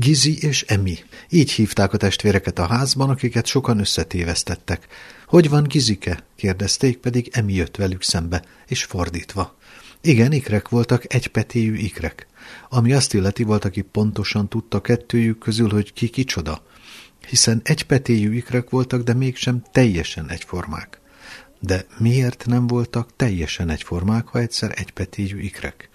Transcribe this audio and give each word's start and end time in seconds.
Gizi 0.00 0.38
és 0.42 0.62
Emi. 0.62 0.98
Így 1.28 1.50
hívták 1.50 1.92
a 1.92 1.96
testvéreket 1.96 2.58
a 2.58 2.66
házban, 2.66 3.10
akiket 3.10 3.46
sokan 3.46 3.78
összetévesztettek. 3.78 4.86
Hogy 5.26 5.48
van 5.48 5.62
Gizike? 5.62 6.24
kérdezték, 6.36 6.96
pedig 6.96 7.28
Emi 7.32 7.52
jött 7.52 7.76
velük 7.76 8.02
szembe, 8.02 8.42
és 8.66 8.84
fordítva. 8.84 9.56
Igen, 10.00 10.32
ikrek 10.32 10.68
voltak, 10.68 11.14
egypetéjű 11.14 11.74
ikrek. 11.74 12.26
Ami 12.68 12.92
azt 12.92 13.14
illeti 13.14 13.42
volt, 13.42 13.64
aki 13.64 13.80
pontosan 13.80 14.48
tudta 14.48 14.80
kettőjük 14.80 15.38
közül, 15.38 15.70
hogy 15.70 15.92
ki 15.92 16.08
kicsoda. 16.08 16.62
Hiszen 17.28 17.60
egypetéjű 17.64 18.34
ikrek 18.34 18.70
voltak, 18.70 19.02
de 19.02 19.14
mégsem 19.14 19.62
teljesen 19.72 20.30
egyformák. 20.30 21.00
De 21.58 21.86
miért 21.98 22.46
nem 22.46 22.66
voltak 22.66 23.16
teljesen 23.16 23.68
egyformák, 23.68 24.26
ha 24.26 24.38
egyszer 24.38 24.72
egypetéjű 24.74 25.38
ikrek? 25.40 25.88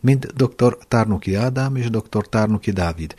Mint 0.00 0.26
dr. 0.26 0.78
Tárnoki 0.88 1.34
Ádám 1.34 1.76
és 1.76 1.90
dr. 1.90 2.28
Tárnoki 2.28 2.70
Dávid, 2.70 3.14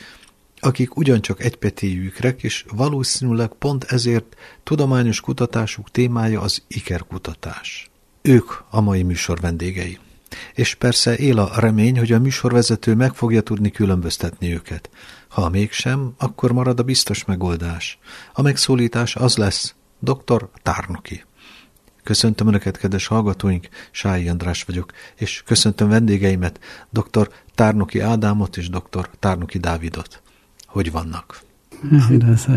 akik 0.60 0.96
ugyancsak 0.96 1.44
egypetéjű 1.44 2.06
ikrek, 2.06 2.44
és 2.44 2.66
valószínűleg 2.76 3.48
pont 3.48 3.84
ezért 3.84 4.36
tudományos 4.64 5.22
kutatásuk 5.22 5.92
témája 5.92 6.42
az 6.42 6.64
ikerkutatás. 6.68 7.90
Ők 8.22 8.52
a 8.70 8.82
mai 8.82 9.04
műsor 9.04 9.40
vendégei. 9.40 10.00
És 10.54 10.76
persze 10.76 11.18
él 11.18 11.40
a 11.40 11.60
remény, 11.60 11.98
hogy 11.98 12.12
a 12.12 12.20
műsorvezető 12.20 12.96
meg 12.96 13.14
fogja 13.14 13.42
tudni 13.42 13.72
különböztetni 13.72 14.54
őket. 14.54 14.90
Ha 15.28 15.50
mégsem, 15.50 16.14
akkor 16.18 16.52
marad 16.52 16.80
a 16.80 16.84
biztos 16.84 17.26
megoldás. 17.26 18.00
A 18.34 18.42
megszólítás 18.42 19.16
az 19.16 19.38
lesz, 19.38 19.76
dr. 20.00 20.50
Tárnoki. 20.64 21.24
Köszöntöm 22.04 22.48
Önöket, 22.48 22.78
kedves 22.78 23.08
hallgatóink, 23.08 23.68
Sályi 23.92 24.30
András 24.30 24.64
vagyok, 24.64 24.92
és 25.16 25.44
köszöntöm 25.46 25.90
vendégeimet, 25.90 26.60
dr. 26.90 27.30
Tárnoki 27.56 28.00
Ádámot 28.00 28.58
és 28.58 28.70
dr. 28.70 29.10
Tárnoki 29.20 29.58
Dávidot. 29.58 30.22
Hogy 30.70 30.92
vannak? 30.92 31.42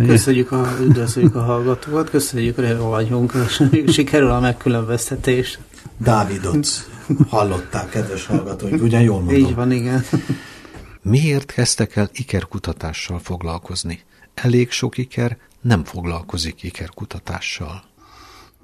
Köszönjük 0.07 0.53
a, 0.53 0.77
üdvözöljük 0.81 1.35
a 1.35 1.43
hallgatókat, 1.43 2.11
köszönjük, 2.11 2.55
hogy 2.55 2.77
vagyunk, 2.77 3.33
sikerül 3.93 4.31
a 4.31 4.41
megkülönböztetés. 4.41 5.59
Dávidot 5.99 6.67
hallották, 7.29 7.89
kedves 7.89 8.27
hallgatóink, 8.27 8.83
ugyan 8.83 9.03
jól 9.03 9.21
mondom? 9.21 9.35
Így 9.35 9.55
van, 9.55 9.73
igen. 9.73 10.05
Miért 11.03 11.53
kezdtek 11.53 11.97
el 11.97 12.09
ikerkutatással 12.13 13.19
foglalkozni? 13.19 14.01
Elég 14.35 14.71
sok 14.71 14.99
iker 14.99 15.37
nem 15.61 15.85
foglalkozik 15.85 16.63
ikerkutatással. 16.63 17.83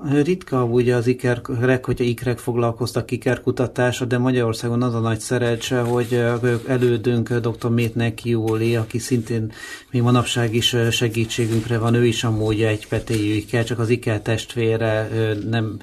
Ritka 0.04 0.64
ugye 0.64 0.94
az 0.94 1.06
ikerek, 1.06 1.84
hogyha 1.84 2.04
ikrek 2.04 2.38
foglalkoztak 2.38 3.10
ikerkutatásra, 3.10 4.06
de 4.06 4.18
Magyarországon 4.18 4.82
az 4.82 4.94
a 4.94 5.00
nagy 5.00 5.20
szerelcse, 5.20 5.80
hogy 5.80 6.24
elődünk 6.66 7.32
dr. 7.32 7.70
Métnek 7.70 8.24
Jóli, 8.24 8.76
aki 8.76 8.98
szintén 8.98 9.52
még 9.90 10.02
manapság 10.02 10.54
is 10.54 10.76
segítségünkre 10.90 11.78
van, 11.78 11.94
ő 11.94 12.06
is 12.06 12.24
amúgy 12.24 12.62
egy 12.62 12.88
petéjű 12.88 13.34
iker, 13.34 13.64
csak 13.64 13.78
az 13.78 13.88
iker 13.88 14.20
testvére 14.20 15.08
nem 15.50 15.78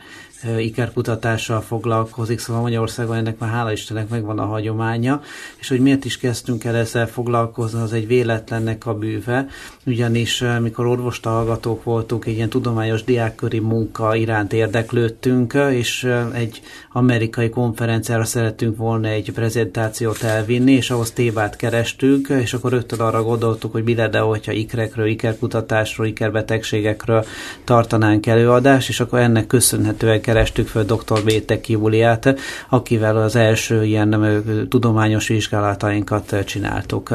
ikerkutatással 0.59 1.61
foglalkozik, 1.61 2.39
szóval 2.39 2.61
Magyarországon 2.61 3.15
ennek 3.15 3.37
már 3.37 3.49
hála 3.49 3.71
Istennek 3.71 4.09
megvan 4.09 4.39
a 4.39 4.45
hagyománya, 4.45 5.21
és 5.59 5.67
hogy 5.67 5.79
miért 5.79 6.05
is 6.05 6.17
kezdtünk 6.17 6.63
el 6.63 6.75
ezzel 6.75 7.07
foglalkozni, 7.07 7.81
az 7.81 7.93
egy 7.93 8.07
véletlennek 8.07 8.85
a 8.85 8.93
bűve, 8.93 9.47
ugyanis 9.85 10.43
mikor 10.61 10.85
orvosta 10.85 11.29
hallgatók 11.29 11.83
voltunk, 11.83 12.25
egy 12.25 12.35
ilyen 12.35 12.49
tudományos 12.49 13.03
diákköri 13.03 13.59
munka 13.59 14.15
iránt 14.15 14.53
érdeklődtünk, 14.53 15.53
és 15.71 16.03
egy 16.33 16.61
amerikai 16.91 17.49
konferenciára 17.49 18.23
szerettünk 18.23 18.77
volna 18.77 19.07
egy 19.07 19.31
prezentációt 19.31 20.23
elvinni, 20.23 20.71
és 20.71 20.89
ahhoz 20.89 21.11
tévát 21.11 21.55
kerestünk, 21.55 22.27
és 22.27 22.53
akkor 22.53 22.71
rögtön 22.71 22.99
arra 22.99 23.23
gondoltuk, 23.23 23.71
hogy 23.71 23.83
mi 23.83 23.95
lenne, 23.95 24.19
hogyha 24.19 24.51
ikrekről, 24.51 25.05
ikerkutatásról, 25.05 26.07
ikerbetegségekről 26.07 27.25
tartanánk 27.63 28.25
előadást, 28.25 28.89
és 28.89 28.99
akkor 28.99 29.19
ennek 29.19 29.47
köszönhetően 29.47 30.21
kerestük 30.35 30.67
föl 30.67 30.83
dr. 30.83 31.23
Bétek 31.23 31.69
Júliát, 31.69 32.39
akivel 32.69 33.17
az 33.17 33.35
első 33.35 33.85
ilyen 33.85 34.43
tudományos 34.69 35.27
vizsgálatainkat 35.27 36.43
csináltuk. 36.45 37.09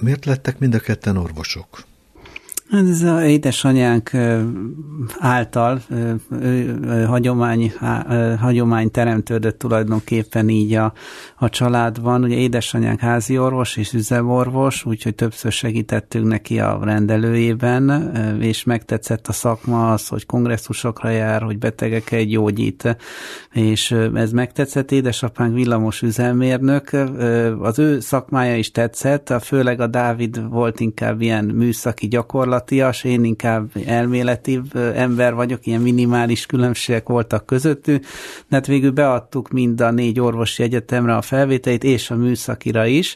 Miért 0.00 0.24
lettek 0.24 0.58
mind 0.58 0.74
a 0.74 0.78
ketten 0.78 1.16
orvosok? 1.16 1.66
Hát 2.72 2.88
ez 2.88 3.02
az 3.02 3.22
édesanyánk 3.22 4.10
által 5.18 5.80
hagyomány, 7.06 7.72
hagyomány 8.40 8.90
teremtődött 8.90 9.58
tulajdonképpen 9.58 10.48
így 10.48 10.74
a, 10.74 10.92
a 11.36 11.48
családban. 11.48 12.24
Ugye 12.24 12.36
édesanyánk 12.36 13.00
házi 13.00 13.38
orvos 13.38 13.76
és 13.76 13.92
üzemorvos, 13.92 14.84
úgyhogy 14.84 15.14
többször 15.14 15.52
segítettünk 15.52 16.26
neki 16.26 16.60
a 16.60 16.78
rendelőjében, 16.82 18.14
és 18.40 18.64
megtetszett 18.64 19.26
a 19.26 19.32
szakma 19.32 19.92
az, 19.92 20.08
hogy 20.08 20.26
kongresszusokra 20.26 21.08
jár, 21.08 21.42
hogy 21.42 21.58
betegeket 21.58 22.24
gyógyít, 22.24 22.96
és 23.52 23.90
ez 24.14 24.32
megtetszett. 24.32 24.90
Édesapánk 24.90 25.54
villamos 25.54 26.02
üzemérnök, 26.02 26.90
az 27.60 27.78
ő 27.78 28.00
szakmája 28.00 28.56
is 28.56 28.70
tetszett, 28.70 29.34
főleg 29.42 29.80
a 29.80 29.86
Dávid 29.86 30.48
volt 30.48 30.80
inkább 30.80 31.20
ilyen 31.20 31.44
műszaki 31.44 32.08
gyakorlat, 32.08 32.61
gyakorlatias, 32.68 33.04
én 33.04 33.24
inkább 33.24 33.70
elméleti 33.86 34.60
ember 34.94 35.34
vagyok, 35.34 35.66
ilyen 35.66 35.80
minimális 35.80 36.46
különbségek 36.46 37.08
voltak 37.08 37.46
közöttünk, 37.46 38.00
de 38.48 38.56
hát 38.56 38.66
végül 38.66 38.90
beadtuk 38.90 39.50
mind 39.50 39.80
a 39.80 39.90
négy 39.90 40.20
orvosi 40.20 40.62
egyetemre 40.62 41.16
a 41.16 41.22
felvételét, 41.22 41.84
és 41.84 42.10
a 42.10 42.16
műszakira 42.16 42.86
is. 42.86 43.14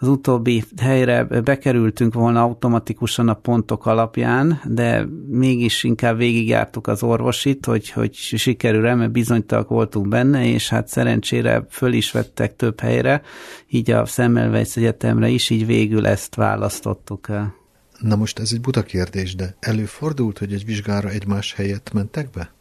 Az 0.00 0.08
utóbbi 0.08 0.64
helyre 0.80 1.24
bekerültünk 1.24 2.14
volna 2.14 2.42
automatikusan 2.42 3.28
a 3.28 3.34
pontok 3.34 3.86
alapján, 3.86 4.60
de 4.64 5.06
mégis 5.28 5.84
inkább 5.84 6.16
végigjártuk 6.16 6.86
az 6.86 7.02
orvosit, 7.02 7.66
hogy, 7.66 7.90
hogy 7.90 8.14
sikerül-e, 8.14 8.94
mert 8.94 9.10
bizonytalak 9.10 9.68
voltunk 9.68 10.08
benne, 10.08 10.46
és 10.46 10.68
hát 10.68 10.88
szerencsére 10.88 11.66
föl 11.70 11.92
is 11.92 12.12
vettek 12.12 12.56
több 12.56 12.80
helyre, 12.80 13.22
így 13.68 13.90
a 13.90 14.06
Szemmelweis 14.06 14.76
Egyetemre 14.76 15.28
is, 15.28 15.50
így 15.50 15.66
végül 15.66 16.06
ezt 16.06 16.34
választottuk 16.34 17.28
el. 17.28 17.58
Na 17.98 18.16
most 18.16 18.38
ez 18.38 18.52
egy 18.52 18.60
buta 18.60 18.82
kérdés, 18.82 19.34
de 19.34 19.56
előfordult, 19.60 20.38
hogy 20.38 20.52
egy 20.52 20.64
vizsgára 20.64 21.08
egymás 21.08 21.54
helyett 21.54 21.92
mentek 21.92 22.30
be? 22.30 22.57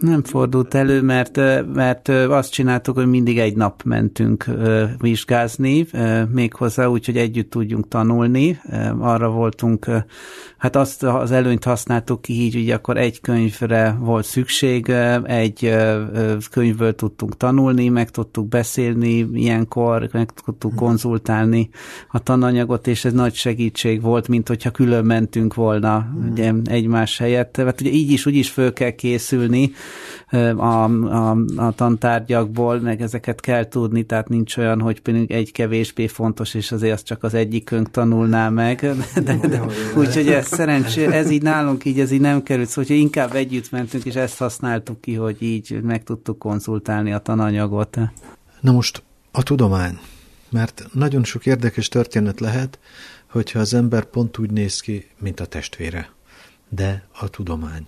Nem 0.00 0.22
fordult 0.22 0.74
elő, 0.74 1.02
mert, 1.02 1.36
mert 1.74 2.08
azt 2.08 2.52
csináltuk, 2.52 2.94
hogy 2.94 3.06
mindig 3.06 3.38
egy 3.38 3.56
nap 3.56 3.82
mentünk 3.82 4.44
vizsgázni, 4.98 5.86
méghozzá 6.32 6.86
úgy, 6.86 7.06
hogy 7.06 7.16
együtt 7.16 7.50
tudjunk 7.50 7.88
tanulni. 7.88 8.60
Arra 8.98 9.30
voltunk, 9.30 9.86
hát 10.58 10.76
azt 10.76 11.02
az 11.02 11.30
előnyt 11.30 11.64
használtuk 11.64 12.22
ki 12.22 12.32
így, 12.32 12.54
hogy 12.54 12.70
akkor 12.70 12.96
egy 12.96 13.20
könyvre 13.20 13.96
volt 14.00 14.24
szükség, 14.24 14.88
egy 15.24 15.74
könyvből 16.50 16.94
tudtunk 16.94 17.36
tanulni, 17.36 17.88
meg 17.88 18.10
tudtuk 18.10 18.48
beszélni 18.48 19.28
ilyenkor, 19.32 20.08
meg 20.12 20.32
tudtuk 20.44 20.70
hm. 20.70 20.76
konzultálni 20.76 21.68
a 22.10 22.18
tananyagot, 22.18 22.86
és 22.86 23.04
ez 23.04 23.12
nagy 23.12 23.34
segítség 23.34 24.02
volt, 24.02 24.28
mint 24.28 24.48
hogyha 24.48 24.70
külön 24.70 25.04
mentünk 25.04 25.54
volna 25.54 26.00
hm. 26.00 26.30
ugye, 26.30 26.52
egymás 26.64 27.18
helyett. 27.18 27.56
Hát 27.56 27.80
ugye 27.80 27.90
így 27.90 28.10
is, 28.10 28.26
úgy 28.26 28.36
is 28.36 28.50
föl 28.50 28.72
kell 28.72 28.90
készülni, 28.90 29.72
a, 30.56 30.84
a, 30.84 31.36
a 31.56 31.72
tantárgyakból, 31.74 32.80
meg 32.80 33.02
ezeket 33.02 33.40
kell 33.40 33.68
tudni, 33.68 34.02
tehát 34.02 34.28
nincs 34.28 34.56
olyan, 34.56 34.80
hogy 34.80 35.00
például 35.00 35.26
egy 35.28 35.52
kevésbé 35.52 36.06
fontos, 36.06 36.54
és 36.54 36.72
azért 36.72 36.92
azt 36.92 37.06
csak 37.06 37.22
az 37.22 37.34
egyikünk 37.34 37.90
tanulná 37.90 38.48
meg. 38.48 38.80
De, 39.24 39.36
de, 39.36 39.62
úgyhogy 39.96 40.28
ez 40.28 40.46
szerencsé, 40.46 41.06
ez 41.06 41.30
így 41.30 41.42
nálunk 41.42 41.84
így, 41.84 42.00
ez 42.00 42.10
így 42.10 42.20
nem 42.20 42.42
került, 42.42 42.68
szóval 42.68 42.84
hogy 42.84 42.96
inkább 42.96 43.34
együtt 43.34 43.70
mentünk, 43.70 44.04
és 44.04 44.14
ezt 44.14 44.38
használtuk 44.38 45.00
ki, 45.00 45.14
hogy 45.14 45.42
így 45.42 45.80
meg 45.82 46.02
tudtuk 46.02 46.38
konzultálni 46.38 47.12
a 47.12 47.18
tananyagot. 47.18 47.98
Na 48.60 48.72
most 48.72 49.02
a 49.30 49.42
tudomány, 49.42 49.98
mert 50.50 50.86
nagyon 50.92 51.24
sok 51.24 51.46
érdekes 51.46 51.88
történet 51.88 52.40
lehet, 52.40 52.78
hogyha 53.30 53.58
az 53.58 53.74
ember 53.74 54.04
pont 54.04 54.38
úgy 54.38 54.50
néz 54.50 54.80
ki, 54.80 55.06
mint 55.18 55.40
a 55.40 55.46
testvére. 55.46 56.10
De 56.68 57.04
a 57.20 57.28
tudomány. 57.28 57.84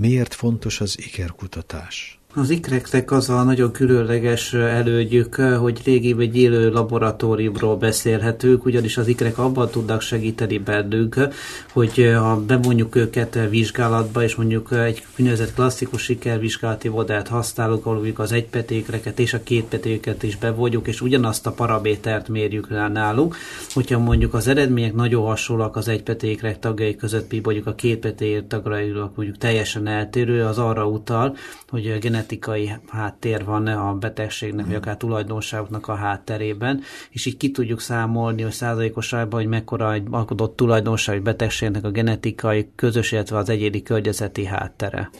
Miért 0.00 0.34
fontos 0.34 0.80
az 0.80 0.98
ikerkutatás? 0.98 2.19
Az 2.34 2.50
ikreknek 2.50 3.10
az 3.10 3.30
a 3.30 3.42
nagyon 3.42 3.72
különleges 3.72 4.52
elődjük, 4.52 5.34
hogy 5.34 5.80
régében 5.84 6.26
egy 6.26 6.36
élő 6.36 6.70
laboratóriumról 6.70 7.76
beszélhetünk, 7.76 8.64
ugyanis 8.64 8.96
az 8.96 9.08
ikrek 9.08 9.38
abban 9.38 9.68
tudnak 9.68 10.00
segíteni 10.00 10.58
bennünk, 10.58 11.28
hogy 11.72 12.12
ha 12.18 12.40
bemondjuk 12.46 12.96
őket 12.96 13.38
vizsgálatba, 13.48 14.22
és 14.22 14.34
mondjuk 14.34 14.72
egy 14.72 15.06
úgynevezett 15.18 15.54
klasszikus 15.54 16.02
sikervizsgálati 16.02 16.88
modellt 16.88 17.28
használunk, 17.28 17.80
ahol 17.80 17.94
mondjuk 17.94 18.18
az 18.18 18.32
egypetékreket 18.32 19.18
és 19.18 19.34
a 19.34 19.42
kétpetéket 19.42 20.22
is 20.22 20.36
bevonjuk, 20.36 20.88
és 20.88 21.00
ugyanazt 21.00 21.46
a 21.46 21.52
paramétert 21.52 22.28
mérjük 22.28 22.68
náluk. 22.92 23.36
Hogyha 23.72 23.98
mondjuk 23.98 24.34
az 24.34 24.48
eredmények 24.48 24.94
nagyon 24.94 25.24
hasonlóak 25.24 25.76
az 25.76 25.88
egypetékrek 25.88 26.58
tagjai 26.58 26.96
között, 26.96 27.30
mi 27.30 27.40
mondjuk 27.42 27.66
a 27.66 27.74
kétpeték 27.74 28.46
tagjai 28.46 28.92
mondjuk 29.14 29.38
teljesen 29.38 29.86
eltérő, 29.86 30.44
az 30.44 30.58
arra 30.58 30.86
utal, 30.86 31.36
hogy 31.68 31.86
a 31.86 31.98
genetikai 32.20 32.72
háttér 32.88 33.44
van 33.44 33.66
a 33.66 33.94
betegségnek, 33.94 34.66
vagy 34.66 34.74
akár 34.74 34.96
tulajdonságoknak 34.96 35.88
a 35.88 35.94
hátterében, 35.94 36.82
és 37.10 37.26
így 37.26 37.36
ki 37.36 37.50
tudjuk 37.50 37.80
számolni, 37.80 38.42
hogy 38.42 38.52
százalékosságban, 38.52 39.40
hogy 39.40 39.48
mekkora 39.48 39.92
egy 39.92 40.06
alkotott 40.10 40.56
tulajdonság, 40.56 41.14
vagy 41.14 41.24
betegségnek 41.24 41.84
a 41.84 41.90
genetikai, 41.90 42.70
közös, 42.76 43.12
illetve 43.12 43.36
az 43.36 43.48
egyéni 43.48 43.82
környezeti 43.82 44.44
háttere. 44.44 45.10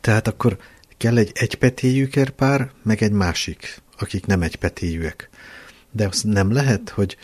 Tehát 0.00 0.28
akkor 0.28 0.56
kell 0.96 1.16
egy 1.16 1.30
egypetélyű 1.34 2.06
kerpár, 2.06 2.70
meg 2.82 3.02
egy 3.02 3.12
másik, 3.12 3.82
akik 3.98 4.26
nem 4.26 4.42
egypetélyűek. 4.42 5.28
De 5.90 6.06
az 6.06 6.22
nem 6.22 6.52
lehet, 6.52 6.88
hogy 6.88 7.16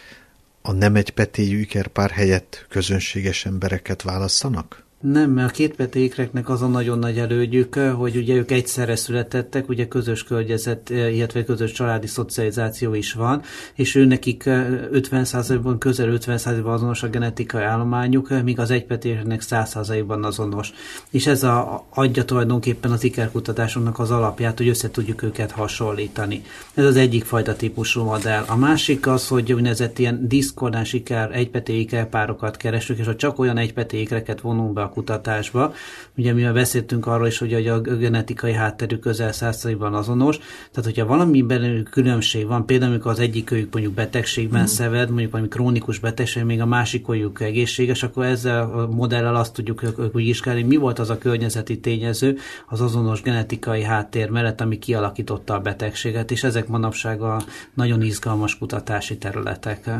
a 0.62 0.72
nem 0.72 0.94
egypetélyű 0.94 1.58
ikerpár 1.58 2.10
helyett 2.10 2.66
közönséges 2.68 3.44
embereket 3.44 4.02
választanak? 4.02 4.85
Nem, 5.00 5.30
mert 5.30 5.50
a 5.50 5.52
kétpetékreknek 5.52 6.48
az 6.48 6.62
a 6.62 6.66
nagyon 6.66 6.98
nagy 6.98 7.18
elődjük, 7.18 7.74
hogy 7.74 8.16
ugye 8.16 8.34
ők 8.34 8.50
egyszerre 8.50 8.96
születettek, 8.96 9.68
ugye 9.68 9.88
közös 9.88 10.24
környezet, 10.24 10.90
illetve 10.90 11.44
közös 11.44 11.72
családi 11.72 12.06
szocializáció 12.06 12.94
is 12.94 13.12
van, 13.12 13.42
és 13.74 13.94
ő 13.94 14.04
nekik 14.04 14.42
50%-ban, 14.46 15.78
közel 15.78 16.18
50%-ban 16.20 16.72
azonos 16.72 17.02
a 17.02 17.08
genetikai 17.08 17.62
állományuk, 17.62 18.42
míg 18.42 18.58
az 18.58 18.70
egypetéknek 18.70 19.42
100%-ban 19.44 20.24
azonos. 20.24 20.72
És 21.10 21.26
ez 21.26 21.42
a, 21.42 21.86
adja 21.94 22.24
tulajdonképpen 22.24 22.90
az 22.90 23.04
ikerkutatásoknak 23.04 23.98
az 23.98 24.10
alapját, 24.10 24.58
hogy 24.58 24.68
össze 24.68 24.90
tudjuk 24.90 25.22
őket 25.22 25.50
hasonlítani. 25.50 26.42
Ez 26.74 26.84
az 26.84 26.96
egyik 26.96 27.24
fajta 27.24 27.56
típusú 27.56 28.02
modell. 28.02 28.44
A 28.46 28.56
másik 28.56 29.06
az, 29.06 29.28
hogy 29.28 29.52
úgynevezett 29.52 29.98
ilyen 29.98 30.28
diszkordáns 30.28 30.92
iker, 30.92 31.30
egypeté 31.32 31.78
ikerpárokat 31.78 32.56
keresünk, 32.56 32.98
és 32.98 33.06
ha 33.06 33.16
csak 33.16 33.38
olyan 33.38 33.58
egypetékreket 33.58 34.40
vonunk 34.40 34.72
be 34.72 34.84
a 34.86 34.92
kutatásba. 34.92 35.74
Ugye 36.16 36.32
mi 36.32 36.42
beszéltünk 36.42 37.06
arról 37.06 37.26
is, 37.26 37.38
hogy 37.38 37.54
a 37.66 37.80
genetikai 37.80 38.52
hátterük 38.52 39.00
közel 39.00 39.32
százszerűen 39.32 39.94
azonos, 39.94 40.38
tehát 40.38 40.84
hogyha 40.84 41.06
valamiben 41.06 41.88
különbség 41.90 42.46
van, 42.46 42.66
például 42.66 42.90
amikor 42.90 43.10
az 43.10 43.18
egyik 43.18 43.50
őjük 43.50 43.72
mondjuk 43.72 43.94
betegségben 43.94 44.62
mm. 44.62 44.64
szeved, 44.64 45.08
mondjuk 45.08 45.30
valami 45.30 45.48
krónikus 45.48 45.98
betegség, 45.98 46.44
még 46.44 46.60
a 46.60 46.66
másik 46.66 47.08
őjük 47.08 47.40
egészséges, 47.40 48.02
akkor 48.02 48.24
ezzel 48.24 48.62
a 48.62 48.86
modellel 48.86 49.36
azt 49.36 49.52
tudjuk 49.52 49.82
úgy 50.12 50.24
vizsgálni, 50.24 50.62
mi 50.62 50.76
volt 50.76 50.98
az 50.98 51.10
a 51.10 51.18
környezeti 51.18 51.80
tényező 51.80 52.38
az 52.66 52.80
azonos 52.80 53.22
genetikai 53.22 53.82
háttér 53.82 54.30
mellett, 54.30 54.60
ami 54.60 54.78
kialakította 54.78 55.54
a 55.54 55.60
betegséget, 55.60 56.30
és 56.30 56.44
ezek 56.44 56.68
manapság 56.68 57.22
a 57.22 57.42
nagyon 57.74 58.02
izgalmas 58.02 58.58
kutatási 58.58 59.18
területek. 59.18 59.90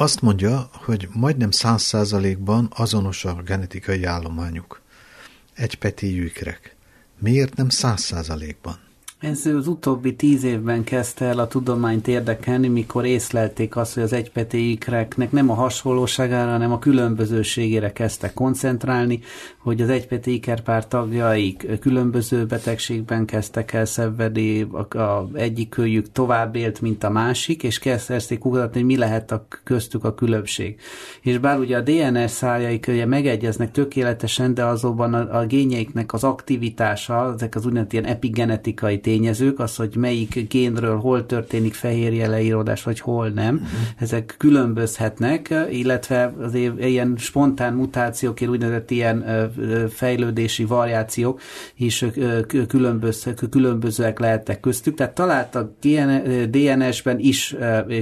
Azt 0.00 0.20
mondja, 0.20 0.70
hogy 0.72 1.08
majdnem 1.12 1.50
száz 1.50 1.82
százalékban 1.82 2.68
azonos 2.74 3.24
a 3.24 3.34
genetikai 3.34 4.04
állományuk. 4.04 4.82
Egy 5.54 5.74
petéjűkrek. 5.74 6.76
Miért 7.18 7.56
nem 7.56 7.68
száz 7.68 8.00
százalékban? 8.00 8.87
Ez 9.20 9.46
az 9.46 9.66
utóbbi 9.66 10.16
tíz 10.16 10.44
évben 10.44 10.84
kezdte 10.84 11.24
el 11.24 11.38
a 11.38 11.48
tudományt 11.48 12.08
érdekelni, 12.08 12.68
mikor 12.68 13.04
észlelték 13.04 13.76
azt, 13.76 13.94
hogy 13.94 14.02
az 14.02 14.12
egypetéikreknek 14.12 15.32
nem 15.32 15.50
a 15.50 15.54
hasonlóságára, 15.54 16.50
hanem 16.50 16.72
a 16.72 16.78
különbözőségére 16.78 17.92
kezdtek 17.92 18.34
koncentrálni, 18.34 19.20
hogy 19.58 19.80
az 19.80 19.88
egypeti 19.88 20.32
ikerpár 20.32 20.88
tagjaik 20.88 21.78
különböző 21.80 22.46
betegségben 22.46 23.24
kezdtek 23.24 23.72
el 23.72 23.84
szenvedni, 23.84 24.62
a, 24.62 24.98
a 24.98 25.28
egyik 25.34 25.68
kölyük 25.68 26.12
tovább 26.12 26.56
élt, 26.56 26.80
mint 26.80 27.04
a 27.04 27.10
másik, 27.10 27.62
és 27.62 27.78
kezdték 27.78 28.38
kutatni, 28.38 28.80
hogy 28.80 28.88
mi 28.88 28.96
lehet 28.96 29.32
a 29.32 29.46
köztük 29.64 30.04
a 30.04 30.14
különbség. 30.14 30.80
És 31.20 31.38
bár 31.38 31.58
ugye 31.58 31.76
a 31.76 31.80
DNS 31.80 32.30
szájaik 32.30 32.86
ugye 32.88 33.06
megegyeznek 33.06 33.70
tökéletesen, 33.70 34.54
de 34.54 34.64
azonban 34.64 35.14
a, 35.14 35.38
a 35.38 35.46
gényeiknek 35.46 36.12
az 36.12 36.24
aktivitása, 36.24 37.32
ezek 37.34 37.54
az 37.54 37.66
úgynevezett 37.66 37.92
ilyen 37.92 38.04
epigenetikai 38.04 39.00
tényezők, 39.08 39.58
az, 39.58 39.76
hogy 39.76 39.96
melyik 39.96 40.48
génről 40.48 40.96
hol 40.96 41.26
történik 41.26 41.74
fehérje 41.74 42.26
leíródás, 42.26 42.82
vagy 42.82 43.00
hol 43.00 43.28
nem, 43.28 43.54
uh-huh. 43.54 43.68
ezek 43.96 44.34
különbözhetnek, 44.38 45.54
illetve 45.70 46.34
az 46.40 46.54
ilyen 46.78 47.14
spontán 47.18 47.74
mutációk, 47.74 48.38
úgynevezett 48.48 48.90
ilyen 48.90 49.24
fejlődési 49.90 50.64
variációk 50.64 51.40
is 51.76 52.04
különböz, 52.68 53.26
különbözőek 53.50 54.18
lehettek 54.18 54.60
köztük, 54.60 54.94
tehát 54.94 55.14
találtak 55.14 55.72
DNS-ben 56.50 57.18
is 57.18 57.56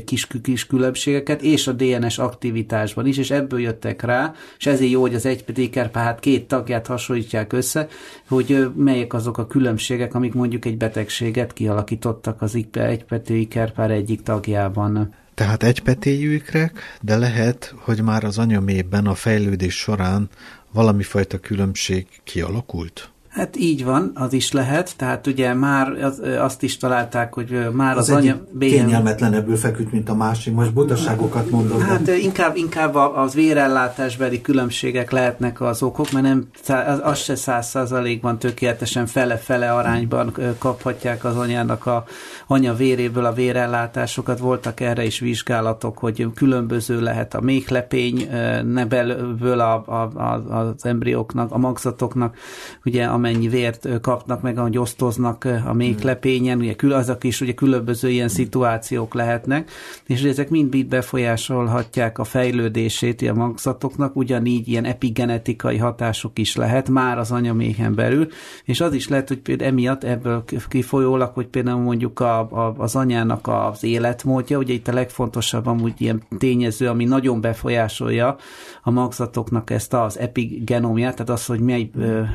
kis, 0.05 0.26
kis 0.43 0.67
különbségeket, 0.67 1.43
és 1.43 1.67
a 1.67 1.73
DNS 1.73 2.19
aktivitásban 2.19 3.06
is, 3.06 3.19
és 3.19 3.31
ebből 3.31 3.61
jöttek 3.61 4.02
rá, 4.02 4.35
és 4.59 4.67
ezért 4.67 4.91
jó, 4.91 5.00
hogy 5.00 5.14
az 5.14 5.26
egypedékerpár 5.26 6.19
két 6.20 6.49
tagját 6.49 6.87
hasonlítják 6.87 7.52
össze, 7.52 7.88
hogy 8.29 8.69
melyek 8.76 9.14
azok 9.14 9.38
a 9.38 9.47
különbségek, 9.47 10.14
amik 10.14 10.35
mondjuk 10.35 10.64
egy 10.64 10.76
betegséget 10.96 11.52
kialakítottak 11.52 12.43
az 12.43 12.54
egypetői 12.72 13.48
kerpár 13.48 13.90
egyik 13.90 14.22
tagjában. 14.22 15.14
Tehát 15.34 15.62
egypetéjű 15.62 16.34
ikrek, 16.34 16.98
de 17.00 17.16
lehet, 17.16 17.75
hogy 17.78 18.02
már 18.02 18.25
az 18.25 18.38
anyamében 18.38 19.06
a 19.06 19.14
fejlődés 19.14 19.75
során 19.75 20.28
valami 20.72 21.02
fajta 21.02 21.38
különbség 21.38 22.06
kialakult? 22.25 23.10
Hát 23.37 23.56
így 23.56 23.85
van, 23.85 24.11
az 24.15 24.33
is 24.33 24.53
lehet, 24.53 24.97
tehát 24.97 25.27
ugye 25.27 25.55
már 25.55 25.91
az, 25.91 26.23
azt 26.38 26.62
is 26.62 26.77
találták, 26.77 27.35
hogy 27.35 27.69
már 27.73 27.97
az, 27.97 28.09
az 28.09 28.17
anya... 28.17 28.37
BM... 28.53 28.59
kényelmetlenebbül 28.59 29.56
feküdt, 29.56 29.93
mint 29.93 30.09
a 30.09 30.15
másik, 30.15 30.55
most 30.55 30.73
butaságokat 30.73 31.50
mondok. 31.50 31.81
Hát 31.81 32.03
de... 32.03 32.17
inkább, 32.17 32.56
inkább 32.56 32.94
az 32.94 33.35
vérellátásbeli 33.35 34.41
különbségek 34.41 35.11
lehetnek 35.11 35.61
az 35.61 35.83
okok, 35.83 36.12
mert 36.12 36.25
nem, 36.25 36.49
az, 36.67 37.00
az 37.03 37.19
se 37.19 37.35
száz 37.35 37.69
százalékban 37.69 38.38
tökéletesen 38.38 39.06
fele-fele 39.06 39.73
arányban 39.73 40.35
kaphatják 40.59 41.25
az 41.25 41.37
anyának 41.37 41.87
a 41.87 42.05
anya 42.47 42.75
véréből 42.75 43.25
a 43.25 43.33
vérellátásokat. 43.33 44.38
Voltak 44.38 44.81
erre 44.81 45.05
is 45.05 45.19
vizsgálatok, 45.19 45.99
hogy 45.99 46.27
különböző 46.35 47.00
lehet 47.00 47.35
a 47.35 47.41
méhlepény 47.41 48.29
nebelből 48.65 49.61
a, 49.61 49.85
a, 49.87 50.19
a, 50.19 50.56
az 50.56 50.85
embrióknak, 50.85 51.53
a 51.53 51.59
magzatoknak, 51.59 52.37
ugye, 52.85 53.05
amennyi 53.26 53.49
vért 53.49 54.00
kapnak 54.00 54.43
meg, 54.43 54.58
ahogy 54.58 54.78
osztoznak 54.78 55.49
a 55.67 55.73
méhlepényen, 55.73 56.58
ugye 56.58 56.75
azok 56.94 57.25
is 57.25 57.40
ugye 57.40 57.52
különböző 57.52 58.11
ilyen 58.11 58.28
szituációk 58.28 59.14
lehetnek, 59.14 59.70
és 60.06 60.23
ezek 60.23 60.50
mind 60.50 60.87
befolyásolhatják 60.87 62.19
a 62.19 62.25
fejlődését 62.25 63.23
a 63.23 63.34
magzatoknak, 63.34 64.17
ugyanígy 64.17 64.69
ilyen 64.69 64.84
epigenetikai 64.84 65.76
hatások 65.76 66.38
is 66.38 66.56
lehet 66.56 66.88
már 66.88 67.19
az 67.19 67.31
anyaméhen 67.31 67.94
belül, 67.94 68.28
és 68.64 68.81
az 68.81 68.94
is 68.94 69.08
lehet, 69.08 69.28
hogy 69.28 69.38
például 69.38 69.70
emiatt 69.70 70.05
ebből 70.05 70.44
kifolyólag, 70.69 71.31
hogy 71.34 71.46
például 71.46 71.81
mondjuk 71.81 72.20
a, 72.20 72.38
a, 72.38 72.75
az 72.78 72.96
anyának 72.96 73.49
az 73.49 73.84
életmódja, 73.84 74.58
ugye 74.58 74.73
itt 74.73 74.88
a 74.88 74.93
legfontosabb 74.93 75.67
amúgy 75.67 75.94
ilyen 75.96 76.23
tényező, 76.38 76.88
ami 76.88 77.05
nagyon 77.05 77.40
befolyásolja 77.40 78.37
a 78.82 78.90
magzatoknak 78.90 79.70
ezt 79.70 79.94
az 79.94 80.19
epigenomját, 80.19 81.12
tehát 81.12 81.30
az, 81.30 81.47
hogy 81.47 81.61
mely 81.61 81.90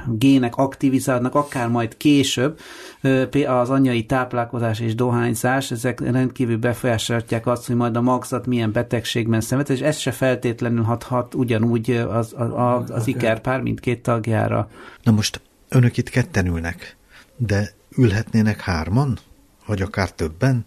gének 0.08 0.58
aktivizálnak, 0.82 1.36
akár 1.36 1.68
majd 1.68 1.98
később 1.98 2.60
az 3.48 3.70
anyai 3.70 4.06
táplálkozás 4.06 4.80
és 4.80 4.96
dohányzás, 4.96 5.72
ezek 5.72 6.00
rendkívül 6.00 6.58
befolyásolják 6.58 7.48
azt, 7.48 7.68
hogy 7.68 7.76
majd 7.76 7.96
a 7.96 8.02
magzat 8.02 8.46
milyen 8.46 8.72
betegségben 8.72 9.42
szenved, 9.42 9.70
és 9.70 9.80
ez 9.80 9.98
se 9.98 10.12
feltétlenül 10.12 10.84
hathat 10.84 11.36
ugyanúgy 11.36 11.92
az, 11.92 12.34
az, 12.38 12.90
az 12.90 13.08
ikerpár 13.08 13.62
mindkét 13.62 14.02
tagjára. 14.02 14.70
Na 15.04 15.12
most 15.12 15.42
önök 15.70 15.98
itt 15.98 16.10
ketten 16.10 16.46
ülnek, 16.46 16.96
de 17.38 17.70
ülhetnének 17.98 18.62
hárman? 18.62 19.18
Vagy 19.66 19.82
akár 19.82 20.12
többen? 20.12 20.66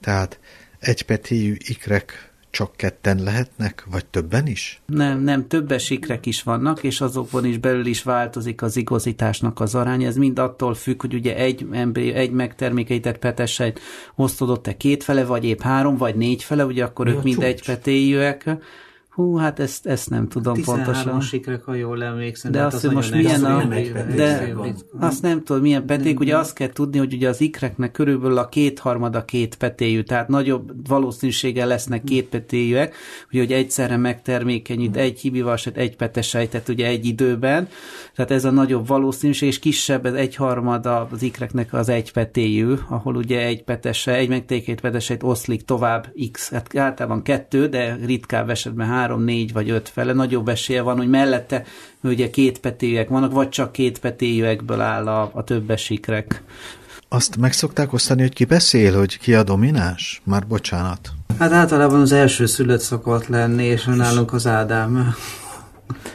Tehát 0.00 0.38
egypetéjű 0.78 1.54
ikrek 1.58 2.31
csak 2.52 2.76
ketten 2.76 3.22
lehetnek, 3.22 3.84
vagy 3.90 4.06
többen 4.06 4.46
is? 4.46 4.80
Nem, 4.86 5.20
nem, 5.20 5.48
többes 5.48 5.84
sikrek 5.84 6.26
is 6.26 6.42
vannak, 6.42 6.82
és 6.82 7.00
azokban 7.00 7.44
is 7.44 7.58
belül 7.58 7.86
is 7.86 8.02
változik 8.02 8.62
az 8.62 8.76
igazításnak 8.76 9.60
az 9.60 9.74
aránya. 9.74 10.06
Ez 10.06 10.16
mind 10.16 10.38
attól 10.38 10.74
függ, 10.74 11.00
hogy 11.00 11.14
ugye 11.14 11.36
egy, 11.36 11.66
embré, 11.70 12.12
egy 12.12 12.30
megtermékeített 12.30 13.18
petesejt 13.18 13.80
osztodott-e 14.14 14.76
kétfele, 14.76 15.24
vagy 15.24 15.44
épp 15.44 15.60
három, 15.60 15.96
vagy 15.96 16.14
négyfele, 16.14 16.64
ugye 16.64 16.84
akkor 16.84 17.06
Mi 17.06 17.12
ők 17.12 17.22
mind 17.22 17.42
egypetéjűek 17.42 18.50
Hú, 19.12 19.36
hát 19.36 19.58
ezt, 19.58 19.86
ezt 19.86 20.10
nem 20.10 20.28
tudom 20.28 20.54
13 20.54 20.84
pontosan. 20.84 21.20
sikrek, 21.20 21.62
ha 21.62 21.74
jól 21.74 22.04
emlékszem. 22.04 22.52
De 22.52 22.64
azt, 22.64 22.80
hogy 22.80 22.94
most 22.94 23.14
milyen 23.14 23.44
a... 23.44 23.64
De 24.14 24.54
azt 25.00 25.22
nem 25.22 25.42
tudom, 25.42 25.62
milyen 25.62 25.86
peték. 25.86 26.20
Ugye 26.20 26.36
azt 26.36 26.54
kell 26.54 26.68
tudni, 26.68 26.98
hogy 26.98 27.12
ugye 27.14 27.28
az 27.28 27.40
ikreknek 27.40 27.90
körülbelül 27.90 28.38
a 28.38 28.48
kétharmada 28.48 29.24
két 29.24 29.56
petéjű, 29.56 30.02
tehát 30.02 30.28
nagyobb 30.28 30.88
valószínűséggel 30.88 31.66
lesznek 31.66 32.04
két 32.04 32.28
petéjűek, 32.28 32.94
ugye, 33.30 33.40
hogy 33.40 33.52
egyszerre 33.52 33.96
megtermékenyít 33.96 34.96
egy 34.96 35.20
hibivaset, 35.20 35.76
egy 35.76 35.96
petesejtet 35.96 36.68
ugye 36.68 36.86
egy 36.86 37.06
időben, 37.06 37.68
tehát 38.14 38.30
ez 38.30 38.44
a 38.44 38.50
nagyobb 38.50 38.86
valószínűség, 38.86 39.48
és 39.48 39.58
kisebb, 39.58 40.06
ez 40.06 40.14
egyharmada 40.14 41.08
az 41.10 41.22
ikreknek 41.22 41.72
az 41.72 41.88
egy 41.88 42.12
petéjű, 42.12 42.74
ahol 42.88 43.16
ugye 43.16 43.46
egy 43.46 43.64
petese, 43.64 44.14
egy 44.14 44.28
megtékét 44.28 44.80
petesejt 44.80 45.22
oszlik 45.22 45.62
tovább 45.62 46.12
x, 46.32 46.50
hát 46.50 46.76
általában 46.76 47.22
kettő, 47.22 47.66
de 47.66 47.98
ritkább 48.04 48.50
esetben 48.50 48.86
három 48.86 49.00
három, 49.02 49.24
négy 49.24 49.52
vagy 49.52 49.70
öt 49.70 49.88
fele, 49.88 50.12
nagyobb 50.12 50.48
esélye 50.48 50.82
van, 50.82 50.96
hogy 50.96 51.08
mellette 51.08 51.64
ugye 52.02 52.30
két 52.30 52.58
petélyek 52.58 53.08
vannak, 53.08 53.32
vagy 53.32 53.48
csak 53.48 53.72
két 53.72 53.98
petélyekből 53.98 54.80
áll 54.80 55.08
a, 55.08 55.30
a 55.34 55.44
többes. 55.44 55.92
Azt 57.08 57.36
meg 57.36 57.52
szokták 57.52 57.92
osztani, 57.92 58.20
hogy 58.20 58.32
ki 58.32 58.44
beszél, 58.44 58.96
hogy 58.96 59.18
ki 59.18 59.34
a 59.34 59.42
domináns? 59.42 60.22
Már 60.24 60.46
bocsánat. 60.46 61.12
Hát 61.38 61.52
általában 61.52 62.00
az 62.00 62.12
első 62.12 62.46
szülött 62.46 62.80
szokott 62.80 63.26
lenni, 63.26 63.64
és 63.64 63.84
nálunk 63.84 64.32
az 64.32 64.46
Ádám. 64.46 65.14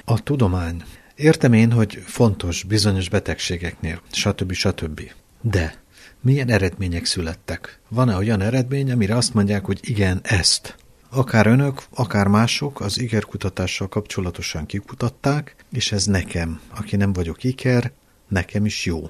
A 0.06 0.24
tudomány. 0.24 0.84
Értem 1.16 1.54
én, 1.54 1.72
hogy 1.72 2.02
fontos 2.06 2.64
bizonyos 2.64 3.10
betegségeknél, 3.10 4.02
stb. 4.12 4.52
stb. 4.52 5.02
De 5.42 5.74
milyen 6.22 6.50
eredmények 6.50 7.06
születtek? 7.06 7.80
Van-e 7.90 8.16
olyan 8.16 8.42
eredmény, 8.42 8.92
amire 8.92 9.16
azt 9.16 9.34
mondják, 9.34 9.66
hogy 9.66 9.80
igen, 9.82 10.20
ezt? 10.24 10.76
Akár 11.10 11.48
önök, 11.48 11.84
akár 11.96 12.28
mások 12.28 12.82
az 12.82 13.00
ikerkutatással 13.00 13.88
kapcsolatosan 13.88 14.66
kikutatták, 14.66 15.56
és 15.72 15.92
ez 15.92 16.06
nekem, 16.06 16.62
aki 16.70 16.96
nem 16.96 17.14
vagyok 17.14 17.44
iker, 17.44 17.92
nekem 18.28 18.66
is 18.66 18.86
jó. 18.86 19.10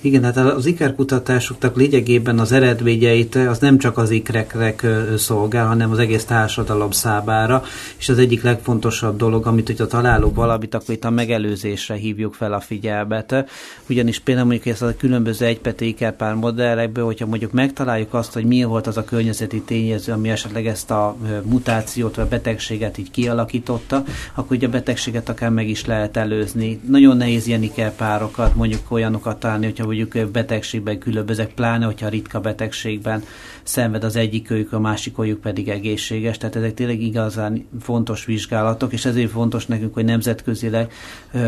Igen, 0.00 0.24
hát 0.24 0.36
az 0.36 0.66
ikerkutatásoknak 0.66 1.76
lényegében 1.76 2.38
az 2.38 2.52
eredményeit 2.52 3.34
az 3.34 3.58
nem 3.58 3.78
csak 3.78 3.98
az 3.98 4.10
ikrekre 4.10 4.74
szolgál, 5.16 5.66
hanem 5.66 5.90
az 5.90 5.98
egész 5.98 6.24
társadalom 6.24 6.90
számára, 6.90 7.62
és 7.98 8.08
az 8.08 8.18
egyik 8.18 8.42
legfontosabb 8.42 9.16
dolog, 9.16 9.46
amit 9.46 9.66
hogyha 9.66 9.86
találunk 9.86 10.34
valamit, 10.34 10.74
akkor 10.74 10.94
itt 10.94 11.04
a 11.04 11.10
megelőzésre 11.10 11.94
hívjuk 11.94 12.34
fel 12.34 12.52
a 12.52 12.60
figyelmet. 12.60 13.44
Ugyanis 13.88 14.18
például 14.18 14.46
mondjuk 14.46 14.74
ezt 14.74 14.82
a 14.82 14.96
különböző 14.96 15.46
egypető 15.46 15.84
ikerpár 15.84 16.34
modellekből, 16.34 17.04
hogyha 17.04 17.26
mondjuk 17.26 17.52
megtaláljuk 17.52 18.14
azt, 18.14 18.32
hogy 18.32 18.44
mi 18.44 18.64
volt 18.64 18.86
az 18.86 18.96
a 18.96 19.04
környezeti 19.04 19.60
tényező, 19.60 20.12
ami 20.12 20.28
esetleg 20.28 20.66
ezt 20.66 20.90
a 20.90 21.16
mutációt 21.42 22.16
vagy 22.16 22.24
a 22.24 22.28
betegséget 22.28 22.98
így 22.98 23.10
kialakította, 23.10 24.04
akkor 24.34 24.56
ugye 24.56 24.66
a 24.66 24.70
betegséget 24.70 25.28
akár 25.28 25.50
meg 25.50 25.68
is 25.68 25.86
lehet 25.86 26.16
előzni. 26.16 26.80
Nagyon 26.88 27.16
nehéz 27.16 27.46
ilyen 27.46 27.62
ikerpárokat 27.62 28.54
mondjuk 28.54 28.80
olyanokat 28.88 29.50
találni, 29.52 29.64
hogyha 29.64 29.84
mondjuk 29.84 30.30
betegségben 30.30 30.98
különbözek, 30.98 31.54
pláne, 31.54 31.84
hogyha 31.84 32.08
ritka 32.08 32.40
betegségben 32.40 33.22
szenved 33.62 34.04
az 34.04 34.16
egyik 34.16 34.50
őjük, 34.50 34.72
a 34.72 34.80
másik 34.80 35.18
őjük 35.18 35.40
pedig 35.40 35.68
egészséges. 35.68 36.38
Tehát 36.38 36.56
ezek 36.56 36.74
tényleg 36.74 37.00
igazán 37.00 37.68
fontos 37.80 38.24
vizsgálatok, 38.24 38.92
és 38.92 39.04
ezért 39.04 39.30
fontos 39.30 39.66
nekünk, 39.66 39.94
hogy 39.94 40.04
nemzetközileg 40.04 40.92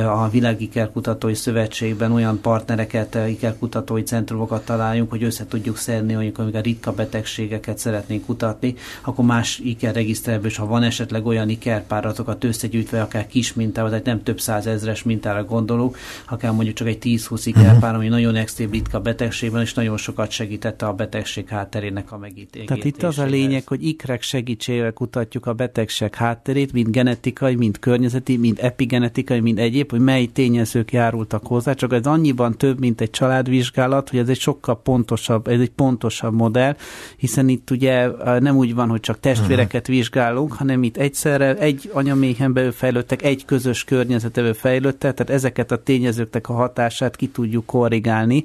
a 0.07 0.29
Világ 0.29 0.61
Ikerkutatói 0.61 1.35
Szövetségben 1.35 2.13
olyan 2.13 2.41
partnereket, 2.41 3.19
ikerkutatói 3.29 4.03
centrumokat 4.03 4.65
találjunk, 4.65 5.11
hogy 5.11 5.23
össze 5.23 5.47
tudjuk 5.47 5.77
szedni, 5.77 6.13
mondjuk, 6.13 6.39
amikor 6.39 6.61
a 6.61 6.63
ritka 6.63 6.93
betegségeket 6.93 7.79
szeretnénk 7.79 8.25
kutatni, 8.25 8.75
akkor 9.03 9.25
más 9.25 9.59
ikerregiszterből, 9.59 10.51
és 10.51 10.57
ha 10.57 10.67
van 10.67 10.83
esetleg 10.83 11.27
olyan 11.27 11.49
ikerpár, 11.49 12.07
azokat 12.07 12.45
összegyűjtve, 12.45 13.03
akár 13.03 13.27
kis 13.27 13.55
mintával, 13.55 13.91
tehát 13.91 14.05
nem 14.05 14.23
több 14.23 14.41
százezres 14.41 15.03
mintára 15.03 15.45
gondolunk, 15.45 15.97
akár 16.29 16.53
mondjuk 16.53 16.77
csak 16.77 16.89
egy 16.89 16.99
10-20 17.03 17.43
ikerpár, 17.45 17.94
uh-huh. 17.97 18.13
ami 18.13 18.23
nagyon 18.23 18.43
extrém 18.43 18.71
ritka 18.71 19.01
betegségben, 19.01 19.63
és 19.63 19.75
nagyon 19.75 19.97
sokat 19.97 20.31
segítette 20.31 20.87
a 20.87 20.93
betegség 20.93 21.49
hátterének 21.49 22.13
a 22.13 22.19
megítélésére. 22.19 22.65
Tehát 22.67 22.85
itt 22.85 23.03
az 23.03 23.19
a 23.19 23.25
lényeg, 23.25 23.67
hogy 23.67 23.87
ikrek 23.87 24.23
segítségével 24.23 24.93
kutatjuk 24.93 25.47
a 25.47 25.53
betegség 25.53 26.15
hátterét, 26.15 26.73
mind 26.73 26.91
genetikai, 26.91 27.55
mind 27.55 27.79
környezeti, 27.79 28.37
mind 28.37 28.59
epigenetikai, 28.61 29.41
mind 29.41 29.59
egyéb, 29.59 29.91
hogy 29.91 30.01
mely 30.01 30.27
tényezők 30.27 30.93
járultak 30.93 31.47
hozzá, 31.47 31.73
csak 31.73 31.93
ez 31.93 32.07
annyiban 32.07 32.57
több, 32.57 32.79
mint 32.79 33.01
egy 33.01 33.11
családvizsgálat, 33.11 34.11
hogy 34.11 34.19
ez 34.19 34.29
egy 34.29 34.39
sokkal 34.39 34.83
pontosabb, 34.83 35.49
ez 35.49 35.61
egy 35.61 35.71
pontosabb 35.71 36.35
modell, 36.35 36.77
hiszen 37.17 37.49
itt 37.49 37.71
ugye 37.71 38.09
nem 38.39 38.57
úgy 38.57 38.75
van, 38.75 38.89
hogy 38.89 39.01
csak 39.01 39.21
testvéreket 39.21 39.87
vizsgálunk, 39.87 40.53
hanem 40.53 40.83
itt 40.83 40.97
egyszerre 40.97 41.57
egy 41.57 41.91
anyaméhen 41.93 42.53
belül 42.53 42.73
fejlődtek, 42.73 43.23
egy 43.23 43.45
közös 43.45 43.85
környezeteből 43.85 44.55
fejlődtek, 44.55 45.15
tehát 45.15 45.33
ezeket 45.33 45.71
a 45.71 45.83
tényezőknek 45.83 46.49
a 46.49 46.53
hatását 46.53 47.17
ki 47.17 47.29
tudjuk 47.29 47.67
korrigálni, 47.85 48.45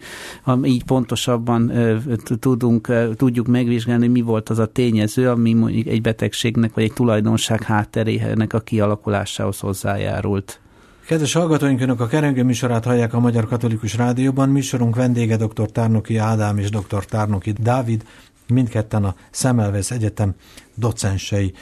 így 0.64 0.84
pontosabban 0.84 1.72
tudunk, 2.40 2.94
tudjuk 3.16 3.48
megvizsgálni, 3.48 4.08
mi 4.08 4.22
volt 4.22 4.50
az 4.50 4.60
a 4.60 4.66
tényező, 4.66 5.30
ami 5.30 5.54
mondjuk 5.54 5.88
egy 5.88 6.02
betegségnek 6.02 6.74
vagy 6.74 6.84
egy 6.84 6.94
tulajdonság 6.94 7.64
hátterének 7.64 8.54
a 8.54 8.60
kialakulásához 8.60 9.60
hozzájárult. 9.60 10.60
Kedves 11.06 11.34
hallgatóink, 11.34 11.82
Önök 11.82 12.00
a 12.00 12.08
Kerengő 12.08 12.44
műsorát 12.44 12.86
hallják 12.86 13.14
a 13.14 13.20
Magyar 13.20 13.48
Katolikus 13.48 13.96
Rádióban. 13.96 14.50
Műsorunk 14.50 14.96
vendége 14.96 15.38
dr. 15.38 15.72
Tárnoki 15.72 16.18
Ádám 16.18 16.58
és 16.58 16.70
dr. 16.70 17.06
Tárnoki 17.06 17.52
Dávid, 17.52 18.04
mindketten 18.48 19.04
a 19.04 19.16
Szemelvesz 19.32 19.92
Egyetem 19.92 20.34
docensei 20.76 21.54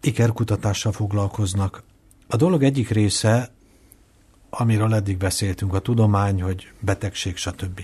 ikerkutatással 0.00 0.92
foglalkoznak. 0.92 1.82
A 2.28 2.36
dolog 2.36 2.62
egyik 2.62 2.88
része, 2.88 3.55
amiről 4.58 4.94
eddig 4.94 5.16
beszéltünk, 5.16 5.74
a 5.74 5.78
tudomány, 5.78 6.42
hogy 6.42 6.72
betegség, 6.80 7.36
stb 7.36 7.80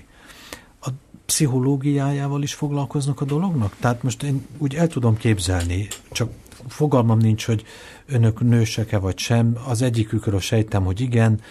pszichológiájával 1.25 2.43
is 2.43 2.53
foglalkoznak 2.53 3.21
a 3.21 3.25
dolognak? 3.25 3.75
Tehát 3.79 4.03
most 4.03 4.23
én 4.23 4.47
úgy 4.57 4.75
el 4.75 4.87
tudom 4.87 5.17
képzelni, 5.17 5.87
csak 6.11 6.31
fogalmam 6.67 7.17
nincs, 7.17 7.45
hogy 7.45 7.63
önök 8.05 8.41
nősek-e 8.41 8.97
vagy 8.97 9.17
sem, 9.17 9.57
az 9.67 9.81
egyikükről 9.81 10.39
sejtem, 10.39 10.83
hogy 10.83 10.99
igen, 10.99 11.41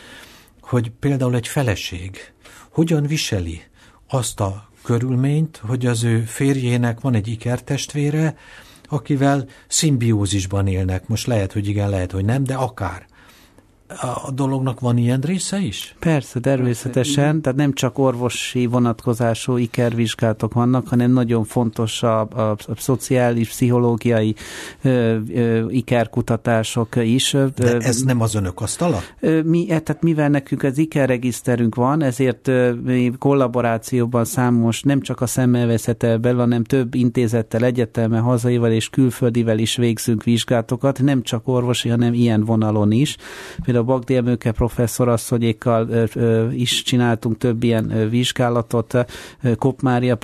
hogy 0.61 0.91
például 0.91 1.35
egy 1.35 1.49
feleség 1.49 2.33
hogyan 2.69 3.07
viseli 3.07 3.63
azt 4.09 4.41
a 4.41 4.69
körülményt, 4.83 5.57
hogy 5.67 5.87
az 5.87 6.03
ő 6.05 6.21
férjének 6.21 7.01
van 7.01 7.15
egy 7.15 7.29
ikertestvére, 7.29 8.37
akivel 8.89 9.49
szimbiózisban 9.69 10.67
élnek. 10.67 11.09
Most 11.09 11.27
lehet, 11.27 11.53
hogy 11.53 11.69
igen, 11.69 11.89
lehet, 11.89 12.13
hogy 12.13 12.25
nem, 12.25 12.45
de 12.45 12.55
akár 12.55 13.07
a 14.01 14.31
dolognak 14.31 14.81
van 14.81 14.97
ilyen 14.97 15.21
része 15.21 15.59
is? 15.59 15.95
Persze, 15.99 16.41
természetesen, 16.41 17.41
tehát 17.41 17.59
nem 17.59 17.73
csak 17.73 17.99
orvosi 17.99 18.67
vonatkozású 18.67 19.57
ikervizsgálatok 19.57 20.55
vannak, 20.55 20.89
hanem 20.89 21.13
nagyon 21.13 21.45
fontos 21.45 22.03
a, 22.03 22.21
a, 22.21 22.51
a 22.51 22.57
szociális, 22.77 23.49
pszichológiai 23.49 24.35
ö, 24.83 25.17
ö, 25.35 25.69
ikerkutatások 25.69 26.97
is. 26.97 27.37
De 27.55 27.77
ez 27.77 28.03
nem 28.03 28.21
az 28.21 28.35
önök 28.35 28.61
asztala? 28.61 29.01
Mi, 29.45 29.71
e, 29.71 29.81
tehát 29.81 30.03
mivel 30.03 30.29
nekünk 30.29 30.63
az 30.63 30.79
ikerregiszterünk 30.79 31.75
van, 31.75 32.03
ezért 32.03 32.51
mi 32.83 33.13
kollaborációban 33.19 34.25
számos, 34.25 34.83
nem 34.83 35.01
csak 35.01 35.21
a 35.21 35.27
szemmelveszetel 35.27 36.19
belül, 36.19 36.39
hanem 36.39 36.65
több 36.65 36.95
intézettel, 36.95 37.65
egyetemel, 37.65 38.23
hazaival 38.23 38.71
és 38.71 38.89
külföldivel 38.89 39.59
is 39.59 39.77
végzünk 39.77 40.23
vizsgálatokat, 40.23 41.03
nem 41.03 41.23
csak 41.23 41.49
orvosi, 41.49 41.89
hanem 41.89 42.15
ilyen 42.15 42.45
vonalon 42.45 42.93
is. 42.93 43.17
Például 43.63 43.82
Bagdi 43.85 44.17
Emőke 44.17 44.53
professzorasszonyékkal 44.53 45.89
is 46.53 46.83
csináltunk 46.83 47.39
több 47.39 47.63
ilyen 47.63 48.09
vizsgálatot, 48.11 49.07
Kop 49.59 49.81
Mária 49.83 50.19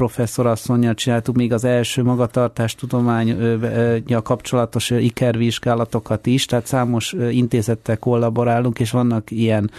csináltuk 0.95 1.37
még 1.37 1.53
az 1.53 1.65
első 1.65 2.03
magatartás 2.03 2.75
tudományja 2.75 4.23
kapcsolatos 4.23 4.91
ikervizsgálatokat 4.91 6.27
is, 6.27 6.45
tehát 6.45 6.67
számos 6.67 7.15
intézettel 7.31 7.99
kollaborálunk, 7.99 8.79
és 8.79 8.91
vannak 8.91 9.31
ilyen, 9.31 9.71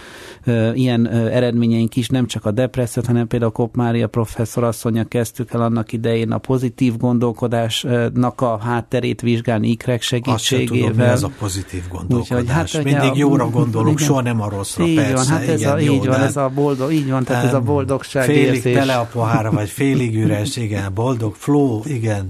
ilyen 0.74 1.08
eredményeink 1.08 1.96
is, 1.96 2.08
nem 2.08 2.26
csak 2.26 2.44
a 2.44 2.50
depressziót, 2.50 3.06
hanem 3.06 3.26
például 3.26 3.52
Kop 3.52 3.76
Mária 3.76 4.08
professzorasszonyjal 4.08 5.08
kezdtük 5.08 5.52
el 5.52 5.62
annak 5.62 5.92
idején 5.92 6.32
a 6.32 6.38
pozitív 6.38 6.96
gondolkodásnak 6.96 8.40
a 8.40 8.58
hátterét 8.58 9.20
vizsgálni 9.20 9.68
ikrek 9.68 10.02
segítségével. 10.02 10.82
Azt 10.82 10.90
tudom, 10.90 11.06
mi 11.06 11.12
ez 11.12 11.22
a 11.22 11.30
pozitív 11.38 11.82
gondolkodás. 11.88 12.30
Úgyhogy, 12.30 12.48
hát, 12.48 12.84
Mindig 12.84 13.18
jóra 13.18 13.48
gondol 13.48 13.69
gondolok, 13.72 13.98
igen. 13.98 14.06
soha 14.06 14.20
nem 14.20 14.40
a 14.40 14.48
rosszra, 14.48 14.86
így 14.86 14.94
persze. 14.94 15.14
Van, 15.14 15.26
hát 15.26 15.48
ez 15.48 15.60
igen, 15.60 15.72
a, 15.72 15.78
jó, 15.78 15.92
így 15.94 16.06
van, 16.06 16.20
ez 16.20 16.36
a 16.36 16.48
boldog, 16.48 16.92
így 16.92 17.10
van, 17.10 17.24
tehát 17.24 17.44
ez 17.44 17.54
a 17.54 17.60
boldogság 17.60 18.24
Félig 18.24 18.54
érzés. 18.54 18.74
tele 18.74 18.96
a 18.96 19.04
pohára, 19.04 19.50
vagy 19.50 19.68
félig 19.68 20.16
üres, 20.16 20.56
igen, 20.56 20.94
boldog, 20.94 21.34
flow, 21.34 21.82
igen. 21.84 22.28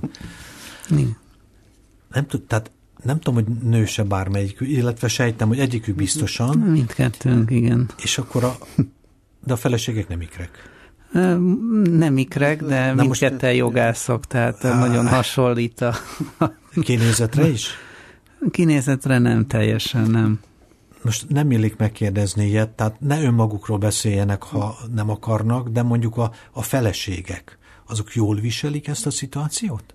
igen. 0.90 1.16
Nem 2.12 2.26
tud, 2.26 2.42
tehát 2.42 2.70
nem 3.02 3.20
tudom, 3.20 3.35
hogy 3.35 3.54
nő 3.62 3.85
se 3.85 4.02
bármelyik, 4.02 4.56
illetve 4.61 5.09
sejtem, 5.09 5.49
hogy 5.49 5.59
egyikük 5.59 5.94
biztosan. 5.94 6.59
Mindkettőnk, 6.59 7.50
igen. 7.50 7.88
És 8.02 8.18
akkor 8.18 8.44
a, 8.44 8.56
de 9.44 9.52
a 9.52 9.56
feleségek 9.56 10.09
nem 10.09 10.20
ikrek. 10.20 10.50
Nem 11.90 12.16
ikrek, 12.16 12.62
de 12.62 12.92
Na 12.92 13.02
mindketten 13.02 13.49
most... 13.49 13.59
jogászok, 13.59 14.26
tehát 14.26 14.64
á, 14.64 14.78
nagyon 14.78 15.09
hasonlít 15.09 15.80
a... 15.80 15.94
Kinézetre 16.82 17.49
is? 17.49 17.68
Kinézetre 18.50 19.18
nem 19.18 19.47
teljesen, 19.47 20.11
nem 20.11 20.40
most 21.02 21.28
nem 21.28 21.50
illik 21.50 21.76
megkérdezni 21.76 22.47
ilyet, 22.47 22.69
tehát 22.69 23.00
ne 23.00 23.23
önmagukról 23.23 23.78
beszéljenek, 23.78 24.42
ha 24.42 24.76
nem 24.95 25.11
akarnak, 25.11 25.69
de 25.69 25.83
mondjuk 25.83 26.16
a, 26.16 26.33
a 26.52 26.62
feleségek, 26.62 27.59
azok 27.87 28.14
jól 28.14 28.37
viselik 28.37 28.88
ezt 28.88 29.07
a 29.07 29.11
szituációt? 29.11 29.95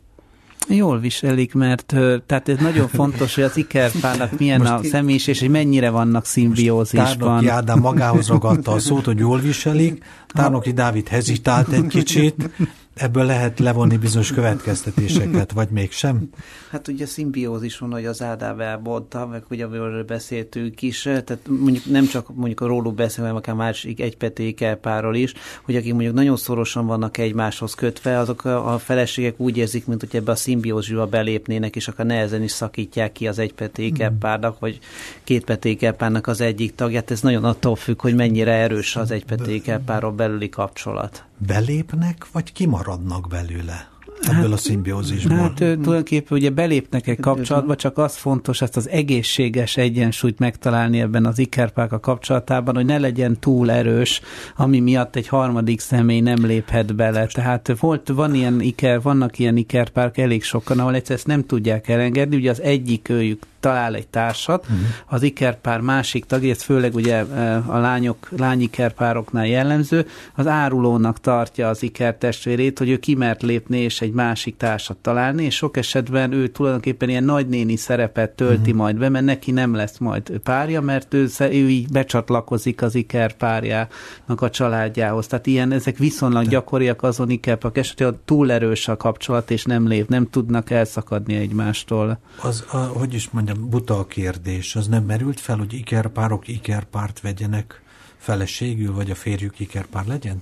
Jól 0.68 1.00
viselik, 1.00 1.54
mert 1.54 1.86
tehát 2.26 2.50
ez 2.50 2.58
nagyon 2.60 2.88
fontos, 2.88 3.36
hogy 3.36 3.44
az 3.44 3.58
ikerpárnak 3.58 4.40
milyen 4.40 4.60
most 4.60 4.72
a 4.72 4.84
személyiség, 4.84 5.34
és 5.34 5.40
hogy 5.40 5.50
mennyire 5.50 5.90
vannak 5.90 6.26
szimbiózisban. 6.26 7.18
Tárnoki 7.18 7.48
Ádám 7.48 7.80
magához 7.80 8.28
ragadta 8.28 8.72
a 8.72 8.80
szót, 8.80 9.06
hogy 9.06 9.20
jól 9.20 9.40
viselik, 9.40 10.04
Tárnoki 10.28 10.72
Dávid 10.72 11.08
hezitált 11.08 11.72
egy 11.72 11.88
kicsit, 11.88 12.50
ebből 12.96 13.26
lehet 13.26 13.60
levonni 13.60 13.98
bizonyos 13.98 14.32
következtetéseket, 14.32 15.52
vagy 15.52 15.70
mégsem? 15.70 16.30
Hát 16.72 16.88
ugye 16.88 17.06
szimbiózis 17.06 17.78
van, 17.78 17.92
hogy 17.92 18.06
az 18.06 18.22
Ádám 18.22 18.60
elmondta, 18.60 19.28
meg 19.28 19.44
ugye 19.50 19.66
amiről 19.66 20.04
beszéltünk 20.04 20.82
is, 20.82 21.02
tehát 21.02 21.40
mondjuk 21.48 21.86
nem 21.86 22.06
csak 22.06 22.36
mondjuk 22.36 22.62
a 22.62 22.66
róluk 22.68 22.96
beszélünk, 22.96 23.28
hanem 23.28 23.36
akár 23.36 23.56
másik 23.56 24.02
egypetékelpárról 24.02 25.16
is, 25.16 25.34
hogy 25.64 25.76
akik 25.76 25.94
mondjuk 25.94 26.14
nagyon 26.14 26.38
szorosan 26.38 26.86
vannak 26.86 27.18
egymáshoz 27.18 27.74
kötve, 27.74 28.20
azok 28.20 28.46
a 28.46 28.78
feleségek 28.80 29.40
úgy 29.40 29.58
érzik, 29.58 29.86
mint 29.86 30.00
hogy 30.00 30.16
ebbe 30.16 30.32
a 30.32 30.36
szimbiózsúba 30.36 31.06
belépnének, 31.06 31.76
és 31.76 31.88
akár 31.88 32.06
nehezen 32.06 32.44
is 32.44 32.52
szakítják 32.52 33.12
ki 33.12 33.28
az 33.28 33.40
egypetékelpárnak, 33.40 34.60
vagy 34.60 34.80
kétpetékelpárnak 35.24 36.28
az 36.28 36.42
egyik 36.42 36.76
tagját. 36.76 37.12
Ez 37.12 37.22
nagyon 37.22 37.44
attól 37.44 37.76
függ, 37.76 38.02
hogy 38.02 38.16
mennyire 38.16 38.54
erős 38.54 38.96
az 38.96 39.12
egypetékelpárról 39.12 40.12
belüli 40.12 40.50
kapcsolat. 40.50 41.26
Belépnek, 41.38 42.32
vagy 42.32 42.52
kimaradnak 42.52 43.28
belőle? 43.28 43.95
Ebből 44.22 44.42
hát, 44.42 44.52
a 44.52 44.58
szimbiózisból. 44.58 45.38
Hát 45.38 45.54
tulajdonképpen 45.54 46.38
ugye 46.38 46.50
belépnek 46.50 47.08
egy 47.08 47.20
kapcsolatba, 47.20 47.76
csak 47.76 47.98
az 47.98 48.16
fontos 48.16 48.62
ezt 48.62 48.78
az 48.78 48.90
egészséges 48.90 49.78
egyensúlyt 49.78 50.40
megtalálni 50.40 51.02
ebben 51.02 51.26
az 51.26 51.48
a 51.74 52.00
kapcsolatában, 52.00 52.76
hogy 52.76 52.86
ne 52.86 52.98
legyen 52.98 53.40
túl 53.40 53.72
erős, 53.72 54.22
ami 54.56 54.80
miatt 54.80 55.16
egy 55.16 55.28
harmadik 55.28 55.80
személy 55.80 56.20
nem 56.20 56.46
léphet 56.46 56.96
bele. 56.96 57.26
Tehát 57.26 57.76
volt, 57.80 58.08
van 58.08 58.36
ilyen 58.36 58.62
iker, 58.62 59.02
vannak 59.02 59.40
ilyen 59.40 59.58
ikerpárk 59.58 60.18
elég 60.18 60.44
sokan, 60.44 60.80
ahol 60.80 60.96
egyszer 60.96 61.16
ezt 61.16 61.28
nem 61.28 61.46
tudják 61.46 61.88
elengedni, 61.88 62.36
ugye 62.36 62.50
az 62.50 62.62
egyik 62.62 63.10
őjük 63.10 63.44
talál 63.60 63.96
egy 63.96 64.08
társat, 64.08 64.64
uh-huh. 64.64 64.80
az 65.06 65.24
ikerpár 65.24 65.80
másik 65.80 66.26
tagja, 66.26 66.52
ez 66.52 66.62
főleg 66.62 66.96
ugye 66.96 67.20
a 67.66 67.78
lányok, 67.78 68.30
lányikerpároknál 68.38 69.48
jellemző, 69.48 70.08
az 70.36 70.48
árulónak 70.48 71.20
tartja 71.20 71.70
az 71.70 71.84
ikertestvérét, 71.84 72.78
hogy 72.78 72.90
ő 72.90 72.98
kimert 72.98 73.42
lépni 73.42 73.80
és 73.80 74.02
egy 74.06 74.14
másik 74.14 74.58
társat 74.58 74.98
találni, 74.98 75.44
és 75.44 75.56
sok 75.56 75.78
esetben 75.78 76.32
ő 76.32 76.48
tulajdonképpen 76.48 77.10
ilyen 77.10 77.24
nagynéni 77.24 77.76
szerepet 77.76 78.32
tölti 78.32 78.60
uh-huh. 78.60 78.76
majd 78.76 78.98
be, 78.98 79.10
mert 79.10 79.26
neki 79.26 79.52
nem 79.52 79.74
lesz 79.74 79.98
majd 79.98 80.40
párja, 80.44 80.82
mert 80.82 81.14
ő, 81.14 81.28
ő 81.40 81.70
így 81.70 81.92
becsatlakozik 81.92 82.82
az 82.82 82.96
iker 82.96 83.34
párjának 83.34 84.42
a 84.42 84.50
családjához. 84.50 85.28
Tehát 85.28 85.48
ilyen, 85.48 85.72
ezek 85.72 85.98
viszonylag 85.98 86.48
gyakoriak 86.48 87.04
azon 87.04 87.30
ikerpák 87.30 87.78
esetén, 87.78 88.08
hogy 88.08 88.18
túl 88.26 88.52
erős 88.52 88.88
a 88.88 88.98
kapcsolat, 88.98 89.52
és 89.52 89.64
nem 89.64 89.88
lép, 89.88 90.10
nem 90.10 90.30
tudnak 90.30 90.70
elszakadni 90.70 91.36
egymástól. 91.36 92.20
Az, 92.42 92.66
a, 92.72 92.78
hogy 92.78 93.14
is 93.14 93.30
mondjam, 93.30 93.70
buta 93.70 94.00
a 94.00 94.06
kérdés. 94.06 94.76
Az 94.76 94.88
nem 94.88 95.04
merült 95.04 95.40
fel, 95.40 95.58
hogy 95.58 95.74
ikerpárok 95.74 96.48
ikerpárt 96.48 97.22
vegyenek 97.22 97.82
feleségül, 98.18 98.94
vagy 98.94 99.12
a 99.12 99.16
férjük 99.16 99.60
ikerpár 99.60 100.06
legyen? 100.06 100.42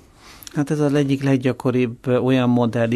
Hát 0.56 0.72
ez 0.72 0.80
az 0.80 0.94
egyik 0.94 1.24
leggyakoribb 1.24 2.08
olyan 2.08 2.50
modell, 2.50 2.90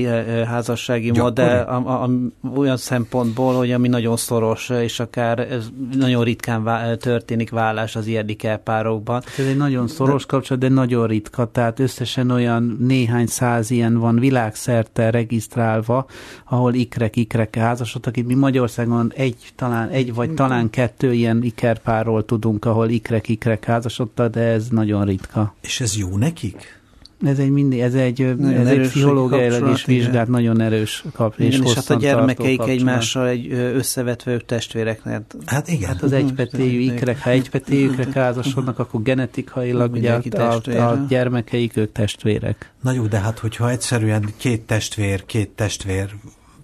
házassági 0.46 1.06
Gyakori? 1.06 1.22
modell, 1.22 1.64
a, 1.64 2.04
a, 2.04 2.10
olyan 2.56 2.78
szempontból, 2.78 3.56
hogy 3.56 3.72
ami 3.72 3.88
nagyon 3.88 4.18
szoros, 4.18 4.70
és 4.70 5.00
akár 5.00 5.40
ez 5.40 5.70
nagyon 5.98 6.24
ritkán 6.24 6.64
vá, 6.64 6.96
történik 6.96 7.50
vállás 7.50 7.96
az 7.96 8.08
ilyen 8.08 8.26
párokban. 8.64 9.22
Ez 9.38 9.46
egy 9.46 9.58
nagyon 9.58 9.88
szoros 9.88 10.26
de, 10.26 10.28
kapcsolat, 10.28 10.62
de 10.62 10.70
nagyon 10.70 11.08
ritka, 11.08 11.52
tehát 11.52 11.80
összesen 11.80 12.32
olyan 12.32 12.78
néhány 12.80 13.28
száz 13.28 13.72
ilyen 13.72 13.98
van 13.98 14.20
világszerte 14.20 15.10
regisztrálva, 15.10 16.06
ahol 16.46 16.74
ikrek-ikrek 16.74 17.56
házasodtak. 17.56 18.18
Itt 18.18 18.28
mi 18.28 18.34
Magyarországon 18.34 19.12
egy, 19.16 19.52
talán 19.56 19.90
egy 19.90 20.14
vagy 20.14 20.34
talán 20.34 20.70
kettő 20.70 21.14
ilyen 21.14 21.44
ikerpárról 21.44 22.26
tudunk, 22.26 22.66
ahol 22.66 22.90
ikrek-ikrek 22.90 23.66
házasodtak, 23.66 24.32
de 24.32 24.42
ez 24.42 24.68
nagyon 24.68 25.06
ritka. 25.06 25.56
És 25.62 25.82
ez 25.82 25.98
jó 25.98 26.18
nekik? 26.18 26.77
Ez 27.26 27.40
egy, 27.40 27.50
mindig, 27.50 27.80
ez 27.80 27.94
egy, 27.94 28.22
ez 28.22 28.68
egy 28.68 28.88
pszichológiailag 28.88 29.72
is 29.72 29.86
vizsgált, 29.86 30.28
nagyon 30.28 30.62
erős 30.62 31.04
kap, 31.14 31.40
és, 31.40 31.60
és 31.60 31.74
hát 31.74 31.90
a 31.90 31.96
gyermekeik 31.96 32.62
egymással 32.62 33.28
egy 33.28 33.52
összevetve 33.52 34.32
ők 34.32 34.46
testvérek. 34.46 35.02
Hát 35.46 35.68
igen. 35.68 35.88
Hát 35.90 36.02
az 36.02 36.12
egypetéjű 36.12 36.80
ikrek, 36.80 37.22
ha 37.22 37.30
egypetéjű 37.30 37.90
ikrek 37.92 38.14
házasodnak, 38.14 38.80
akkor 38.80 39.02
genetikailag 39.02 39.92
ugye 39.92 40.14
a, 40.14 40.42
a, 40.42 40.90
a 40.90 41.06
gyermekeik 41.10 41.78
ők 41.78 41.92
testvérek. 41.92 42.72
Na 42.82 42.92
jó, 42.92 43.06
de 43.06 43.20
hát 43.20 43.40
hogyha 43.40 43.70
egyszerűen 43.70 44.30
két 44.38 44.62
testvér, 44.62 45.26
két 45.26 45.50
testvér 45.50 46.16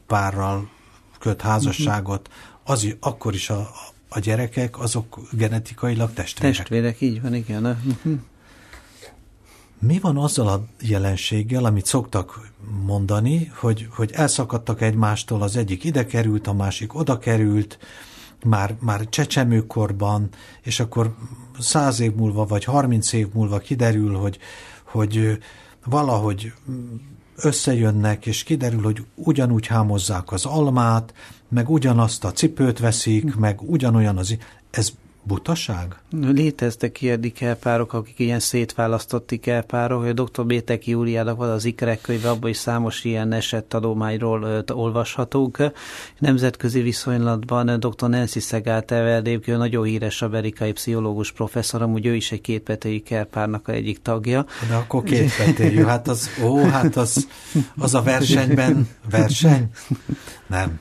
párral 0.08 0.70
köt 1.20 1.42
házasságot, 1.42 2.30
az, 2.64 2.96
akkor 3.00 3.34
is 3.34 3.50
a, 3.50 3.70
a 4.10 4.20
gyerekek 4.20 4.80
azok 4.80 5.20
genetikailag 5.32 6.14
testvérek. 6.14 6.56
Testvérek, 6.58 7.02
így 7.02 7.22
van, 7.22 7.34
igen. 7.34 7.78
Mi 9.86 10.00
van 10.00 10.18
azzal 10.18 10.48
a 10.48 10.66
jelenséggel, 10.82 11.66
amit 11.66 11.86
szoktak 11.86 12.52
mondani, 12.86 13.52
hogy, 13.56 13.88
hogy 13.92 14.12
elszakadtak 14.12 14.82
egymástól, 14.82 15.42
az 15.42 15.56
egyik 15.56 15.84
ide 15.84 16.06
került, 16.06 16.48
a 16.48 16.54
másik 16.54 16.96
oda 16.96 17.18
került, 17.18 17.78
már, 18.46 18.76
már 18.80 19.10
csecsemőkorban, 19.10 20.30
és 20.62 20.80
akkor 20.80 21.16
száz 21.60 22.00
év 22.00 22.14
múlva, 22.16 22.46
vagy 22.46 22.64
harminc 22.64 23.14
év 23.14 23.28
múlva 23.34 23.58
kiderül, 23.58 24.16
hogy, 24.16 24.38
hogy 24.84 25.40
valahogy 25.86 26.54
összejönnek, 27.36 28.26
és 28.26 28.44
kiderül, 28.44 28.82
hogy 28.82 29.06
ugyanúgy 29.16 29.68
hámozzák 29.68 30.32
az 30.32 30.46
almát, 30.46 31.14
meg 31.50 31.70
ugyanazt 31.70 32.24
a 32.24 32.32
cipőt 32.32 32.80
veszik, 32.80 33.36
meg 33.36 33.62
ugyanolyan 33.62 34.18
az... 34.18 34.38
Ez 34.72 34.94
Butaság? 35.26 35.96
Léteztek 36.22 37.02
ilyen 37.02 37.24
ikerpárok, 37.24 37.94
akik 37.94 38.20
ilyen 38.20 38.40
szétválasztott 38.40 39.32
ikerpárok, 39.32 40.00
hogy 40.00 40.20
a 40.20 40.24
dr. 40.24 40.46
Bétek 40.46 40.88
Júliának 40.88 41.38
van 41.38 41.50
az 41.50 41.66
ikerek 41.66 42.02
könyve, 42.02 42.30
abban 42.30 42.50
is 42.50 42.58
számos 42.58 43.04
ilyen 43.04 43.32
esettanulmányról 43.32 44.64
olvashatunk. 44.72 45.58
Nemzetközi 46.20 46.82
viszonylatban 46.82 47.80
dr. 47.80 48.10
Nancy 48.10 48.40
Szegál 48.40 48.82
egyébként 48.82 49.58
nagyon 49.58 49.84
híres 49.84 50.22
amerikai 50.22 50.72
pszichológus 50.72 51.32
professzor, 51.32 51.82
amúgy 51.82 52.06
ő 52.06 52.16
is 52.16 52.32
egy 52.32 52.42
kétpető 52.42 52.90
ikerpárnak 52.90 53.68
a 53.68 53.72
egyik 53.72 54.02
tagja. 54.02 54.46
De 54.70 54.76
akkor 54.76 55.04
kétpetőjű, 55.04 55.84
hát 55.84 56.08
az, 56.08 56.30
ó, 56.44 56.58
hát 56.58 56.96
az, 56.96 57.28
az 57.78 57.94
a 57.94 58.02
versenyben 58.02 58.88
verseny? 59.12 59.70
Nem 60.48 60.80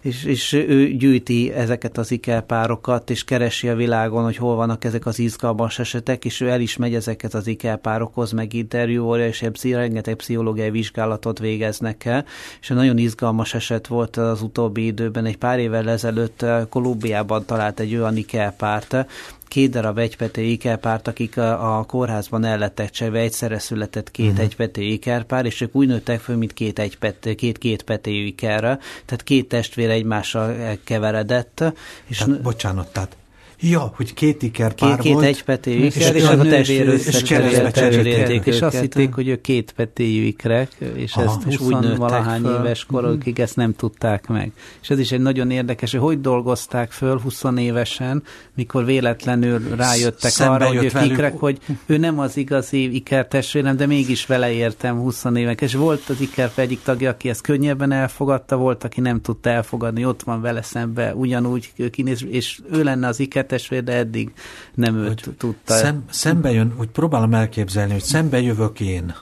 és, 0.00 0.24
és 0.24 0.52
ő 0.52 0.88
gyűjti 0.88 1.52
ezeket 1.52 1.98
az 1.98 2.10
ikelpárokat, 2.10 3.10
és 3.10 3.24
keresi 3.24 3.68
a 3.68 3.74
világon, 3.74 4.24
hogy 4.24 4.36
hol 4.36 4.54
vannak 4.54 4.84
ezek 4.84 5.06
az 5.06 5.18
izgalmas 5.18 5.78
esetek, 5.78 6.24
és 6.24 6.40
ő 6.40 6.48
el 6.48 6.60
is 6.60 6.76
megy 6.76 6.94
ezeket 6.94 7.34
az 7.34 7.46
ikelpárokhoz, 7.46 8.32
meg 8.32 8.54
interjúolja, 8.54 9.26
és 9.26 9.44
rengeteg 9.62 10.14
pszichológiai 10.14 10.70
vizsgálatot 10.70 11.38
végeznek 11.38 12.04
el, 12.04 12.24
és 12.60 12.70
egy 12.70 12.76
nagyon 12.76 12.98
izgalmas 12.98 13.54
eset 13.54 13.86
volt 13.86 14.16
az 14.16 14.42
utóbbi 14.42 14.86
időben, 14.86 15.24
egy 15.24 15.38
pár 15.38 15.58
évvel 15.58 15.90
ezelőtt 15.90 16.44
Kolumbiában 16.68 17.44
talált 17.44 17.80
egy 17.80 17.94
olyan 17.94 18.16
ikelpárt, 18.16 19.06
két 19.50 19.70
darab 19.70 19.98
egypető 19.98 20.42
ikerpárt, 20.42 21.08
akik 21.08 21.36
a, 21.36 21.78
a 21.78 21.84
kórházban 21.84 22.44
el 22.44 22.58
lettek 22.58 22.90
cserve, 22.90 23.18
egyszerre 23.18 23.58
született 23.58 24.10
két 24.10 24.26
uh-huh. 24.26 24.44
egypető 24.44 24.82
ikerpár, 24.82 25.44
és 25.44 25.60
ők 25.60 25.74
úgy 25.74 25.86
nőttek 25.86 26.20
föl, 26.20 26.36
mint 26.36 26.52
két, 26.52 26.78
egypető, 26.78 27.34
két 27.34 27.58
két 27.58 27.82
petéjű 27.82 28.24
ikerre, 28.24 28.78
tehát 29.04 29.22
két 29.22 29.48
testvér 29.48 29.90
egymással 29.90 30.78
keveredett. 30.84 31.64
És 32.06 32.18
tehát, 32.18 32.42
bocsánat, 32.42 32.92
tehát 32.92 33.16
Ja, 33.62 33.92
hogy 33.96 34.14
két 34.14 34.42
iker 34.42 34.72
pár 34.74 34.98
két, 34.98 35.12
volt. 35.12 35.24
Két 35.24 35.34
egypetéjű 35.34 35.84
iker, 35.84 36.14
és, 36.14 36.22
és 36.22 36.28
a 36.28 36.36
testvér 36.36 36.88
összecserélték, 36.88 38.46
és 38.46 38.62
azt 38.62 38.80
hitték, 38.80 39.14
hogy 39.14 39.28
ők 39.28 39.40
két 39.40 39.72
petéjű 39.72 40.22
ikrek, 40.22 40.68
és 40.94 41.14
Aha, 41.14 41.24
ezt 41.24 41.42
20 41.42 41.60
úgy 41.60 41.96
valahány 41.96 42.42
fel. 42.42 42.60
éves 42.60 42.84
korokig 42.84 43.40
ezt 43.40 43.56
nem 43.56 43.74
tudták 43.74 44.26
meg. 44.26 44.52
És 44.82 44.90
ez 44.90 44.98
is 44.98 45.12
egy 45.12 45.20
nagyon 45.20 45.50
érdekes, 45.50 45.90
hogy 45.90 46.00
hogy 46.00 46.20
dolgozták 46.20 46.90
föl 46.90 47.20
20 47.20 47.42
évesen, 47.56 48.22
mikor 48.54 48.84
véletlenül 48.84 49.76
rájöttek 49.76 50.30
Szembe 50.30 50.52
arra, 50.54 50.66
hogy 50.66 50.84
ők 50.84 50.92
velük. 50.92 51.10
ikrek, 51.10 51.38
hogy 51.38 51.58
ő 51.86 51.96
nem 51.96 52.18
az 52.18 52.36
igazi 52.36 52.94
ikertestvérem, 52.94 53.76
de 53.76 53.86
mégis 53.86 54.26
vele 54.26 54.52
értem 54.52 54.98
20 54.98 55.24
évek. 55.34 55.60
És 55.60 55.74
volt 55.74 56.08
az 56.08 56.20
iker 56.20 56.52
egyik 56.54 56.82
tagja, 56.82 57.10
aki 57.10 57.28
ezt 57.28 57.40
könnyebben 57.40 57.92
elfogadta, 57.92 58.56
volt, 58.56 58.84
aki 58.84 59.00
nem 59.00 59.20
tudta 59.20 59.50
elfogadni, 59.50 60.04
ott 60.04 60.22
van 60.22 60.40
vele 60.40 60.62
szembe, 60.62 61.14
ugyanúgy 61.14 61.72
kinéz, 61.90 62.24
és 62.30 62.60
ő 62.72 62.82
lenne 62.82 63.06
az 63.06 63.20
iker 63.20 63.46
testvér, 63.50 63.84
de 63.84 63.92
eddig 63.92 64.32
nem 64.74 64.96
őt 64.96 65.24
hogy 65.24 65.34
tudta. 65.34 65.74
Szem, 65.74 66.04
szembe 66.10 66.50
jön, 66.50 66.74
úgy 66.78 66.88
próbálom 66.88 67.34
elképzelni, 67.34 67.92
hogy 67.92 68.02
szembe 68.02 68.40
jövök 68.40 68.80
én, 68.80 69.14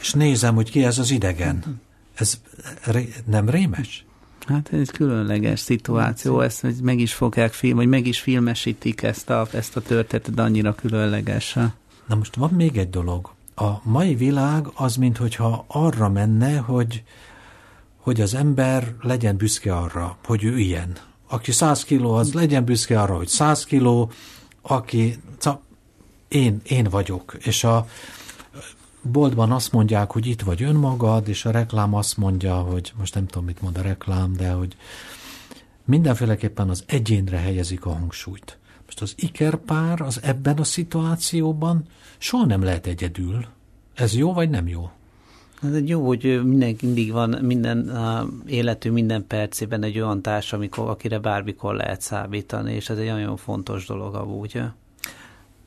és 0.00 0.12
nézem, 0.12 0.54
hogy 0.54 0.70
ki 0.70 0.84
ez 0.84 0.98
az 0.98 1.10
idegen. 1.10 1.80
Ez 2.14 2.40
ré, 2.84 3.12
nem 3.26 3.48
rémes? 3.48 4.04
Hát 4.46 4.68
ez 4.72 4.78
egy 4.78 4.90
különleges 4.90 5.60
szituáció, 5.60 6.40
ezt 6.40 6.82
meg 6.82 6.98
is 6.98 7.14
fogják 7.14 7.52
film, 7.52 7.76
vagy 7.76 7.86
meg 7.86 8.06
is 8.06 8.20
filmesítik 8.20 9.02
ezt 9.02 9.30
a, 9.30 9.46
ezt 9.52 9.76
a 9.76 9.80
történetet, 9.80 10.38
annyira 10.38 10.74
különleges. 10.74 11.52
Na 12.06 12.14
most 12.14 12.36
van 12.36 12.50
még 12.50 12.76
egy 12.76 12.90
dolog. 12.90 13.30
A 13.54 13.70
mai 13.82 14.14
világ 14.14 14.66
az, 14.74 14.96
mintha 14.96 15.64
arra 15.66 16.08
menne, 16.08 16.56
hogy, 16.56 17.02
hogy 17.96 18.20
az 18.20 18.34
ember 18.34 18.94
legyen 19.00 19.36
büszke 19.36 19.76
arra, 19.76 20.16
hogy 20.24 20.44
ő 20.44 20.58
ilyen, 20.58 20.96
aki 21.32 21.52
100 21.52 21.84
kiló, 21.84 22.12
az 22.12 22.32
legyen 22.32 22.64
büszke 22.64 23.00
arra, 23.00 23.16
hogy 23.16 23.28
100 23.28 23.64
kiló, 23.64 24.10
aki 24.62 25.18
én, 26.28 26.60
én 26.64 26.84
vagyok, 26.84 27.36
és 27.38 27.64
a 27.64 27.86
boltban 29.02 29.52
azt 29.52 29.72
mondják, 29.72 30.10
hogy 30.10 30.26
itt 30.26 30.42
vagy 30.42 30.62
önmagad, 30.62 31.28
és 31.28 31.44
a 31.44 31.50
reklám 31.50 31.94
azt 31.94 32.16
mondja, 32.16 32.54
hogy 32.54 32.92
most 32.98 33.14
nem 33.14 33.26
tudom, 33.26 33.44
mit 33.44 33.60
mond 33.62 33.78
a 33.78 33.82
reklám, 33.82 34.32
de 34.32 34.50
hogy 34.50 34.76
mindenféleképpen 35.84 36.68
az 36.68 36.84
egyénre 36.86 37.36
helyezik 37.36 37.84
a 37.84 37.92
hangsúlyt. 37.92 38.58
Most 38.84 39.00
az 39.00 39.14
ikerpár 39.16 40.00
az 40.00 40.20
ebben 40.22 40.56
a 40.58 40.64
szituációban 40.64 41.84
soha 42.18 42.46
nem 42.46 42.62
lehet 42.62 42.86
egyedül. 42.86 43.46
Ez 43.94 44.14
jó 44.14 44.32
vagy 44.32 44.50
nem 44.50 44.68
jó? 44.68 44.90
Ez 45.62 45.72
egy 45.72 45.88
jó, 45.88 46.06
hogy 46.06 46.40
mindenki 46.44 46.86
mindig 46.86 47.12
van 47.12 47.38
minden 47.42 47.90
életű 48.46 48.90
minden 48.90 49.26
percében 49.26 49.82
egy 49.82 50.00
olyan 50.00 50.22
társ, 50.22 50.52
amikor, 50.52 50.88
akire 50.88 51.18
bármikor 51.18 51.74
lehet 51.74 52.00
számítani, 52.00 52.74
és 52.74 52.88
ez 52.88 52.98
egy 52.98 53.06
nagyon 53.06 53.36
fontos 53.36 53.86
dolog 53.86 54.14
amúgy. 54.14 54.60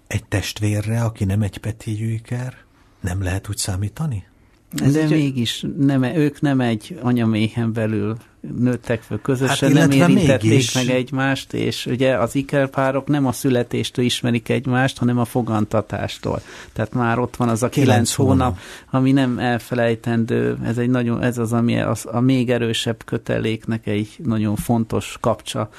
Egy 0.07 0.25
testvérre, 0.25 1.01
aki 1.01 1.25
nem 1.25 1.41
egy 1.41 1.57
petéjű 1.57 2.11
iker, 2.11 2.57
nem 2.99 3.23
lehet 3.23 3.49
úgy 3.49 3.57
számítani? 3.57 4.27
Ez 4.75 4.93
De 4.93 5.07
mégis 5.07 5.65
nem, 5.77 6.03
ők 6.03 6.41
nem 6.41 6.61
egy 6.61 6.99
anyaméhen 7.01 7.73
belül 7.73 8.17
nőttek 8.59 9.01
föl 9.01 9.21
közösen, 9.21 9.75
hát, 9.75 9.87
nem 9.87 10.09
érintették 10.09 10.49
mégis. 10.49 10.73
meg 10.73 10.89
egymást, 10.89 11.53
és 11.53 11.85
ugye 11.85 12.17
az 12.17 12.35
ikerpárok 12.35 13.07
nem 13.07 13.25
a 13.25 13.31
születéstől 13.31 14.05
ismerik 14.05 14.49
egymást, 14.49 14.97
hanem 14.97 15.19
a 15.19 15.25
fogantatástól. 15.25 16.41
Tehát 16.73 16.93
már 16.93 17.19
ott 17.19 17.35
van 17.35 17.49
az 17.49 17.63
a 17.63 17.69
kilenc 17.69 18.13
hónap, 18.13 18.37
hónap, 18.37 18.57
ami 18.89 19.11
nem 19.11 19.39
elfelejtendő, 19.39 20.57
ez, 20.63 20.77
egy 20.77 20.89
nagyon, 20.89 21.21
ez 21.21 21.37
az, 21.37 21.53
ami 21.53 21.81
az, 21.81 22.05
a 22.11 22.19
még 22.19 22.49
erősebb 22.49 23.03
köteléknek 23.05 23.87
egy 23.87 24.09
nagyon 24.23 24.55
fontos 24.55 25.17
kapcsa 25.19 25.69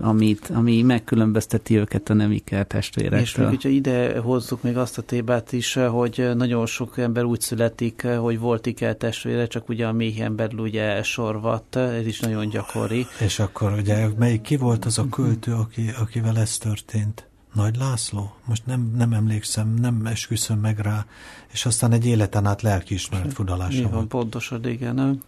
amit, 0.00 0.50
ami 0.54 0.82
megkülönbözteti 0.82 1.78
őket 1.78 2.10
a 2.10 2.14
nem 2.14 2.32
iker 2.32 2.66
testvérektől. 2.66 3.20
És 3.20 3.34
még, 3.34 3.46
hogyha 3.46 3.68
ide 3.68 4.18
hozzuk 4.18 4.62
még 4.62 4.76
azt 4.76 4.98
a 4.98 5.02
tébát 5.02 5.52
is, 5.52 5.74
hogy 5.74 6.30
nagyon 6.34 6.66
sok 6.66 6.98
ember 6.98 7.24
úgy 7.24 7.40
születik, 7.40 8.06
hogy 8.06 8.38
volt 8.38 8.66
iker 8.66 8.96
testvére, 8.96 9.46
csak 9.46 9.68
ugye 9.68 9.86
a 9.86 9.92
méhen 9.92 10.36
belül 10.36 10.58
ugye 10.58 10.82
elsorvadt, 10.82 11.76
ez 11.76 12.06
is 12.06 12.20
nagyon 12.20 12.48
gyakori. 12.48 13.06
És 13.20 13.38
akkor 13.38 13.72
ugye 13.72 14.08
melyik 14.18 14.40
ki 14.40 14.56
volt 14.56 14.84
az 14.84 14.98
a 14.98 15.08
költő, 15.08 15.52
aki, 15.52 15.90
akivel 16.00 16.38
ez 16.38 16.58
történt? 16.58 17.28
Nagy 17.52 17.76
László? 17.76 18.34
Most 18.44 18.66
nem, 18.66 18.92
nem 18.96 19.12
emlékszem, 19.12 19.74
nem 19.74 20.06
esküszöm 20.06 20.58
meg 20.58 20.78
rá, 20.78 21.06
és 21.52 21.66
aztán 21.66 21.92
egy 21.92 22.06
életen 22.06 22.46
át 22.46 22.62
lelkiismeret 22.62 23.32
fudalása 23.32 23.82
van. 23.82 23.90
Van, 23.90 24.08
pontosan, 24.08 24.68
igen. 24.68 25.22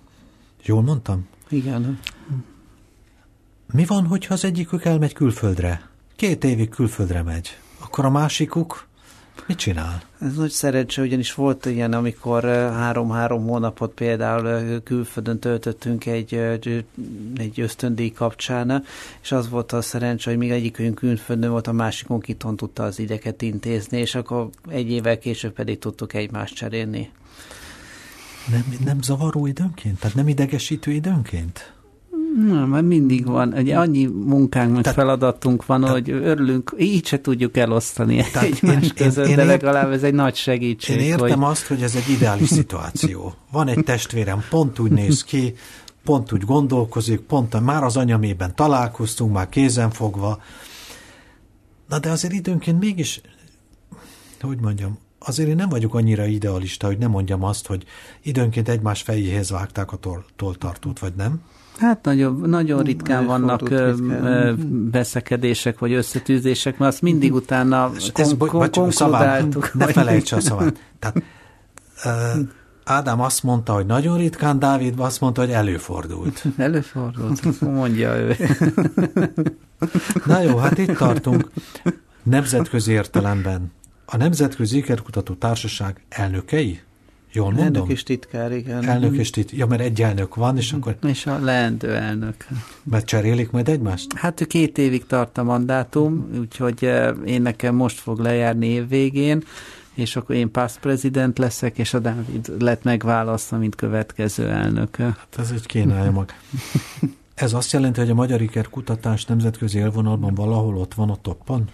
Jól 0.65 0.83
mondtam? 0.83 1.27
Igen. 1.49 1.99
Mi 3.73 3.85
van, 3.85 4.07
hogyha 4.07 4.35
az 4.35 4.45
egyikük 4.45 4.85
elmegy 4.85 5.13
külföldre? 5.13 5.89
Két 6.17 6.45
évig 6.45 6.69
külföldre 6.69 7.23
megy. 7.23 7.59
Akkor 7.79 8.05
a 8.05 8.11
másikuk 8.11 8.87
mit 9.47 9.59
csinál? 9.59 10.03
Ez 10.21 10.35
nagy 10.35 10.51
szerencse, 10.51 11.03
ugyanis 11.03 11.35
volt 11.35 11.67
ilyen, 11.67 11.93
amikor 11.93 12.45
három-három 12.73 13.47
hónapot 13.47 13.93
például 13.93 14.83
külföldön 14.83 15.39
töltöttünk 15.39 16.07
egy, 16.07 16.35
egy 17.37 17.61
ösztöndíj 17.61 18.11
kapcsán, 18.11 18.85
és 19.23 19.33
az 19.33 19.49
volt 19.49 19.73
a 19.73 19.83
szerencse, 19.83 20.31
hogy 20.31 20.39
még 20.39 20.51
egyikünk 20.51 20.95
külföldön 20.95 21.51
volt, 21.51 21.67
a 21.67 21.73
másikon 21.73 22.21
kiton 22.21 22.57
tudta 22.57 22.83
az 22.83 22.99
ideket 22.99 23.43
intézni, 23.43 23.99
és 23.99 24.15
akkor 24.15 24.49
egy 24.69 24.91
évvel 24.91 25.19
később 25.19 25.53
pedig 25.53 25.79
tudtuk 25.79 26.15
egymást 26.15 26.55
cserélni. 26.55 27.11
Nem, 28.51 28.75
nem 28.85 29.03
zavaró 29.03 29.47
időnként? 29.47 29.99
Tehát 29.99 30.17
nem 30.17 30.29
idegesítő 30.29 30.91
időnként? 30.91 31.76
Nem, 32.45 32.69
mert 32.69 32.85
mindig 32.85 33.27
van. 33.27 33.53
Ugye 33.53 33.79
annyi 33.79 34.07
munkánk, 34.07 34.75
meg 34.75 34.85
feladatunk 34.85 35.67
van, 35.67 35.81
tehát, 35.81 35.95
hogy 35.95 36.11
örülünk, 36.11 36.75
így 36.79 37.07
se 37.07 37.21
tudjuk 37.21 37.57
elosztani 37.57 38.19
egymás 38.35 38.93
között, 38.93 39.27
én, 39.27 39.37
de 39.37 39.45
legalább 39.45 39.91
ez 39.91 40.03
egy 40.03 40.15
nagy 40.15 40.35
segítség. 40.35 40.97
Én 40.97 41.03
értem 41.03 41.41
hogy... 41.41 41.51
azt, 41.51 41.67
hogy 41.67 41.83
ez 41.83 41.95
egy 41.95 42.09
ideális 42.09 42.49
szituáció. 42.49 43.35
Van 43.51 43.69
egy 43.69 43.85
testvérem, 43.85 44.45
pont 44.51 44.79
úgy 44.79 44.91
néz 44.91 45.25
ki, 45.25 45.55
pont 46.05 46.33
úgy 46.33 46.45
gondolkozik, 46.45 47.21
pont 47.21 47.61
már 47.61 47.83
az 47.85 47.97
anyamében 47.97 48.55
találkoztunk, 48.55 49.33
már 49.33 49.49
kézen 49.49 49.91
fogva. 49.91 50.43
Na 51.89 51.99
de 51.99 52.11
azért 52.11 52.35
időnként 52.35 52.79
mégis, 52.79 53.21
hogy 54.41 54.59
mondjam, 54.61 54.99
azért 55.19 55.49
én 55.49 55.57
nem 55.57 55.69
vagyok 55.69 55.95
annyira 55.95 56.27
idealista, 56.27 56.87
hogy 56.87 56.99
nem 56.99 57.11
mondjam 57.11 57.45
azt, 57.45 57.67
hogy 57.67 57.85
időnként 58.23 58.69
egymás 58.69 59.03
fejéhez 59.03 59.51
vágták 59.51 59.93
a 59.93 59.99
toltartót, 60.37 60.99
vagy 60.99 61.15
nem? 61.15 61.41
Hát 61.79 62.05
nagyon, 62.05 62.43
nagyon 62.47 62.83
ritkán 62.83 63.27
vannak 63.27 63.69
ritkán. 63.69 64.91
veszekedések 64.93 65.79
vagy 65.79 65.93
összetűzések, 65.93 66.79
mert 66.79 66.93
azt 66.93 67.03
mindig 67.03 67.35
utána 67.35 67.91
kon- 68.13 68.39
kon- 68.39 68.71
konkludáltuk. 68.71 69.75
Ne 69.75 69.87
felejts 69.87 70.33
a 70.33 70.41
szavát. 70.41 70.81
Tehát, 70.99 71.23
uh, 72.05 72.49
Ádám 72.89 73.21
azt 73.21 73.43
mondta, 73.43 73.73
hogy 73.73 73.87
nagyon 73.87 74.19
ritkán, 74.19 74.59
Dávid 74.59 74.95
azt 75.01 75.21
mondta, 75.21 75.41
hogy 75.41 75.51
előfordult. 75.51 76.45
Előfordult, 76.57 77.61
mondja 77.61 78.17
ő. 78.17 78.37
Na 80.27 80.41
jó, 80.41 80.57
hát 80.57 80.79
itt 80.79 80.97
tartunk. 80.97 81.51
Nemzetközi 82.23 82.93
értelemben. 82.93 83.73
A 84.05 84.17
Nemzetközi 84.17 84.77
Ikerkutató 84.77 85.35
Társaság 85.35 86.05
elnökei 86.09 86.81
Jól 87.37 87.53
mondom? 87.53 87.65
Elnök 87.65 87.89
és 87.89 88.03
titkár, 88.03 88.53
igen. 88.53 88.89
Elnök 88.89 89.17
és 89.17 89.31
titkár. 89.31 89.59
Ja, 89.59 89.67
mert 89.67 89.81
egy 89.81 90.03
elnök 90.03 90.35
van, 90.35 90.57
és 90.57 90.73
akkor... 90.73 90.97
És 91.07 91.27
a 91.27 91.39
leendő 91.39 91.95
elnök. 91.95 92.47
Mert 92.83 93.07
cserélik 93.07 93.51
majd 93.51 93.69
egymást? 93.69 94.13
Hát 94.13 94.47
két 94.47 94.79
évig 94.79 95.07
tart 95.07 95.39
a 95.39 95.43
mandátum, 95.43 96.29
úgyhogy 96.39 96.85
eh, 96.85 97.15
én 97.27 97.43
nekem 97.43 97.75
most 97.75 97.99
fog 97.99 98.19
lejárni 98.19 98.67
év 98.67 98.89
végén, 98.89 99.45
és 99.95 100.17
akkor 100.17 100.37
én 100.37 100.51
past 100.51 100.79
president 100.79 101.39
leszek, 101.39 101.79
és 101.79 101.95
a 101.95 101.99
Dávid 101.99 102.53
lett 102.59 102.83
megválasztva, 102.83 103.59
mint 103.59 103.75
következő 103.75 104.49
elnök. 104.49 104.97
Hát 104.97 105.37
ez 105.39 105.51
egy 105.55 105.67
kénálja 105.67 106.11
mag. 106.11 106.31
Ez 107.35 107.53
azt 107.53 107.73
jelenti, 107.73 108.01
hogy 108.01 108.11
a 108.11 108.15
magyar 108.15 108.43
iker 108.43 108.69
kutatás 108.69 109.25
nemzetközi 109.25 109.79
élvonalban 109.79 110.35
valahol 110.35 110.77
ott 110.77 110.95
van 110.95 111.11
a 111.11 111.17
toppon? 111.23 111.69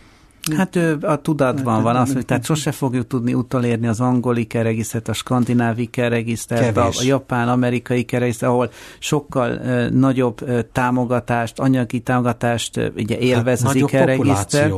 Hát 0.57 0.77
ő 0.77 0.99
a 1.01 1.21
tudatban 1.21 1.75
hát, 1.75 1.83
van, 1.83 1.97
azt, 1.97 2.13
hogy 2.13 2.25
tehát 2.25 2.45
sose 2.45 2.73
fogjuk 2.73 3.07
tudni 3.07 3.35
utolérni 3.35 3.87
az 3.87 4.01
angoli 4.01 4.45
keregisztert, 4.45 5.09
a 5.09 5.13
skandinávi 5.13 5.87
keregisztert, 5.87 6.77
a, 6.77 6.87
a 6.87 7.03
japán-amerikai 7.03 8.03
keregisztert, 8.05 8.53
ahol 8.53 8.71
sokkal 8.99 9.51
uh, 9.51 9.91
nagyobb 9.91 10.43
uh, 10.43 10.59
támogatást, 10.73 11.59
anyagi 11.59 12.01
támogatást 12.01 12.77
uh, 12.77 12.87
ugye 12.97 13.19
élvez 13.19 13.61
hát, 13.61 13.69
az 13.69 13.75
ikeregiszter 13.75 14.73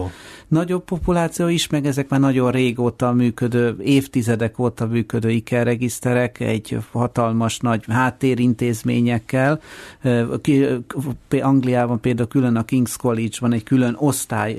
nagyobb 0.49 0.85
populáció 0.85 1.49
is, 1.49 1.69
meg 1.69 1.87
ezek 1.87 2.09
már 2.09 2.21
nagyon 2.21 2.51
régóta 2.51 3.13
működő, 3.13 3.77
évtizedek 3.83 4.59
óta 4.59 4.87
működő 4.87 5.31
ikerregiszterek, 5.31 6.41
egy 6.41 6.79
hatalmas 6.91 7.59
nagy 7.59 7.85
háttérintézményekkel. 7.89 9.61
Angliában 11.41 12.01
például 12.01 12.29
külön 12.29 12.57
a 12.57 12.65
King's 12.65 12.95
College-ban 12.99 13.53
egy 13.53 13.63
külön 13.63 13.97
osztály 13.99 14.57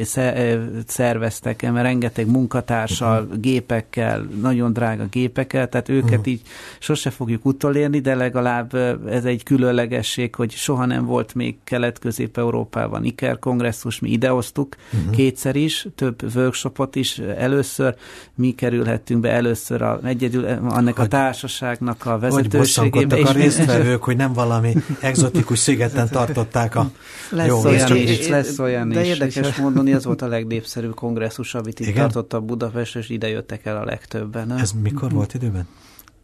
szerveztek, 0.85 1.61
mert 1.61 1.81
rengeteg 1.81 2.27
munkatársal, 2.27 3.23
uh-huh. 3.23 3.39
gépekkel, 3.39 4.27
nagyon 4.41 4.73
drága 4.73 5.05
gépekkel, 5.11 5.69
tehát 5.69 5.89
őket 5.89 6.11
uh-huh. 6.11 6.27
így 6.27 6.41
sose 6.79 7.09
fogjuk 7.09 7.45
utolérni, 7.45 7.99
de 7.99 8.15
legalább 8.15 8.73
ez 9.09 9.25
egy 9.25 9.43
különlegesség, 9.43 10.35
hogy 10.35 10.51
soha 10.51 10.85
nem 10.85 11.05
volt 11.05 11.33
még 11.33 11.55
Kelet-Közép-Európában 11.63 13.03
Iker 13.03 13.39
kongresszus, 13.39 13.99
mi 13.99 14.09
idehoztuk 14.09 14.75
uh-huh. 14.93 15.15
kétszer 15.15 15.55
is, 15.55 15.74
több 15.95 16.35
workshopot 16.35 16.95
is 16.95 17.17
először, 17.17 17.95
mi 18.35 18.51
kerülhettünk 18.51 19.21
be 19.21 19.29
először 19.29 19.81
a, 19.81 19.99
egyedül 20.03 20.45
annak 20.45 20.95
hogy, 20.95 21.05
a 21.05 21.07
társaságnak 21.07 22.05
a 22.05 22.19
vezetőségébe. 22.19 23.15
Hogy 23.15 23.25
a 23.25 23.31
résztvevők, 23.31 24.03
hogy 24.03 24.15
nem 24.15 24.33
valami 24.33 24.73
egzotikus 24.99 25.59
szigeten 25.59 26.09
tartották 26.09 26.75
a 26.75 26.91
lesz 27.29 27.47
jó 27.47 27.63
olyan 27.63 27.95
is, 27.95 28.19
is. 28.19 28.27
Lesz 28.27 28.59
olyan 28.59 28.89
de 28.89 29.01
is. 29.01 29.07
érdekes 29.07 29.49
is. 29.49 29.55
mondani, 29.65 29.93
az 29.93 30.05
volt 30.05 30.21
a 30.21 30.27
legnépszerűbb 30.27 30.95
kongresszus, 30.95 31.55
amit 31.55 31.79
itt 31.79 31.95
tartott 31.95 32.33
a 32.33 32.39
Budapest, 32.39 32.95
és 32.95 33.09
ide 33.09 33.29
jöttek 33.29 33.65
el 33.65 33.77
a 33.77 33.83
legtöbben. 33.83 34.51
Ez 34.51 34.71
mikor 34.71 35.11
volt 35.11 35.33
időben? 35.33 35.67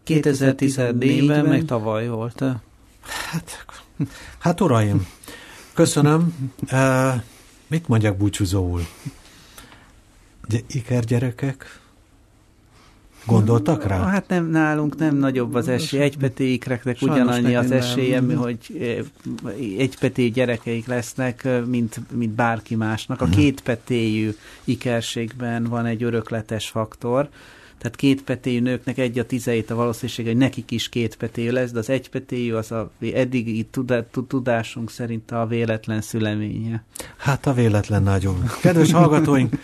2014-ben, 0.08 1.46
meg 1.46 1.66
tavaly 1.66 2.08
volt. 2.08 2.44
Hát, 3.02 3.66
hát 4.40 4.62
uraim, 4.62 5.08
köszönöm. 5.74 6.34
Uh, 6.72 7.14
mit 7.68 7.88
mondjak 7.88 8.18
búcsúzóul? 8.18 8.82
Ikergyerekek? 10.68 11.80
Gondoltak 13.26 13.84
rá? 13.84 14.06
Hát 14.06 14.28
nem, 14.28 14.50
nálunk 14.50 14.98
nem 14.98 15.16
nagyobb 15.16 15.54
az 15.54 15.68
esély. 15.68 16.00
Egypeti 16.00 16.54
ikreknek 16.54 16.98
ugyanannyi 17.02 17.56
az 17.56 17.72
esélye, 17.72 18.22
hogy 18.36 18.58
eh, 18.80 18.98
egypeti 19.78 20.32
gyerekeik 20.32 20.88
lesznek, 20.88 21.44
eh, 21.44 21.66
mint, 21.66 22.00
mint 22.12 22.32
bárki 22.32 22.76
másnak. 22.76 23.22
A 23.22 23.26
mhm. 23.26 23.36
kétpetéjű 23.36 24.36
ikerségben 24.64 25.64
van 25.64 25.86
egy 25.86 26.04
örökletes 26.04 26.70
faktor, 26.70 27.30
tehát 27.82 27.96
két 27.96 28.24
petéjű 28.24 28.60
nőknek 28.60 28.98
egy 28.98 29.20
a 29.20 29.26
tizeit 29.26 29.70
a 29.70 29.76
valószínűség, 29.76 30.26
hogy 30.26 30.38
nekik 30.38 30.72
is 30.72 30.90
két 30.90 31.16
petéjű 31.16 31.52
lesz, 31.52 31.72
de 31.72 31.80
az 31.80 31.90
egy 31.90 32.10
petéjű 32.10 32.54
az 32.54 32.72
a 32.72 32.92
eddigi 33.14 33.68
tudásunk 34.28 34.92
szerint 34.92 35.32
a 35.32 35.46
véletlen 35.48 36.02
szüleménye. 36.02 36.84
Hát 37.18 37.46
a 37.46 37.54
véletlen 37.54 38.04
nagyon. 38.04 38.44
Kedves 38.62 38.92
hallgatóink, 38.92 39.56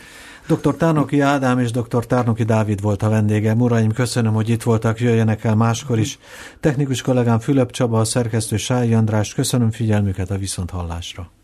Dr. 0.47 0.75
Tárnoki 0.75 1.19
Ádám 1.19 1.59
és 1.59 1.71
dr. 1.71 2.05
Tárnoki 2.05 2.43
Dávid 2.43 2.81
volt 2.81 3.03
a 3.03 3.09
vendége. 3.09 3.53
Uraim, 3.53 3.91
köszönöm, 3.91 4.33
hogy 4.33 4.49
itt 4.49 4.63
voltak, 4.63 4.99
jöjjenek 4.99 5.43
el 5.43 5.55
máskor 5.55 5.99
is. 5.99 6.19
Technikus 6.59 7.01
kollégám 7.01 7.39
Fülöp 7.39 7.71
Csaba, 7.71 7.99
a 7.99 8.05
szerkesztő 8.05 8.57
Sályi 8.57 8.93
András, 8.93 9.33
köszönöm 9.33 9.71
figyelmüket 9.71 10.31
a 10.31 10.37
viszonthallásra. 10.37 11.36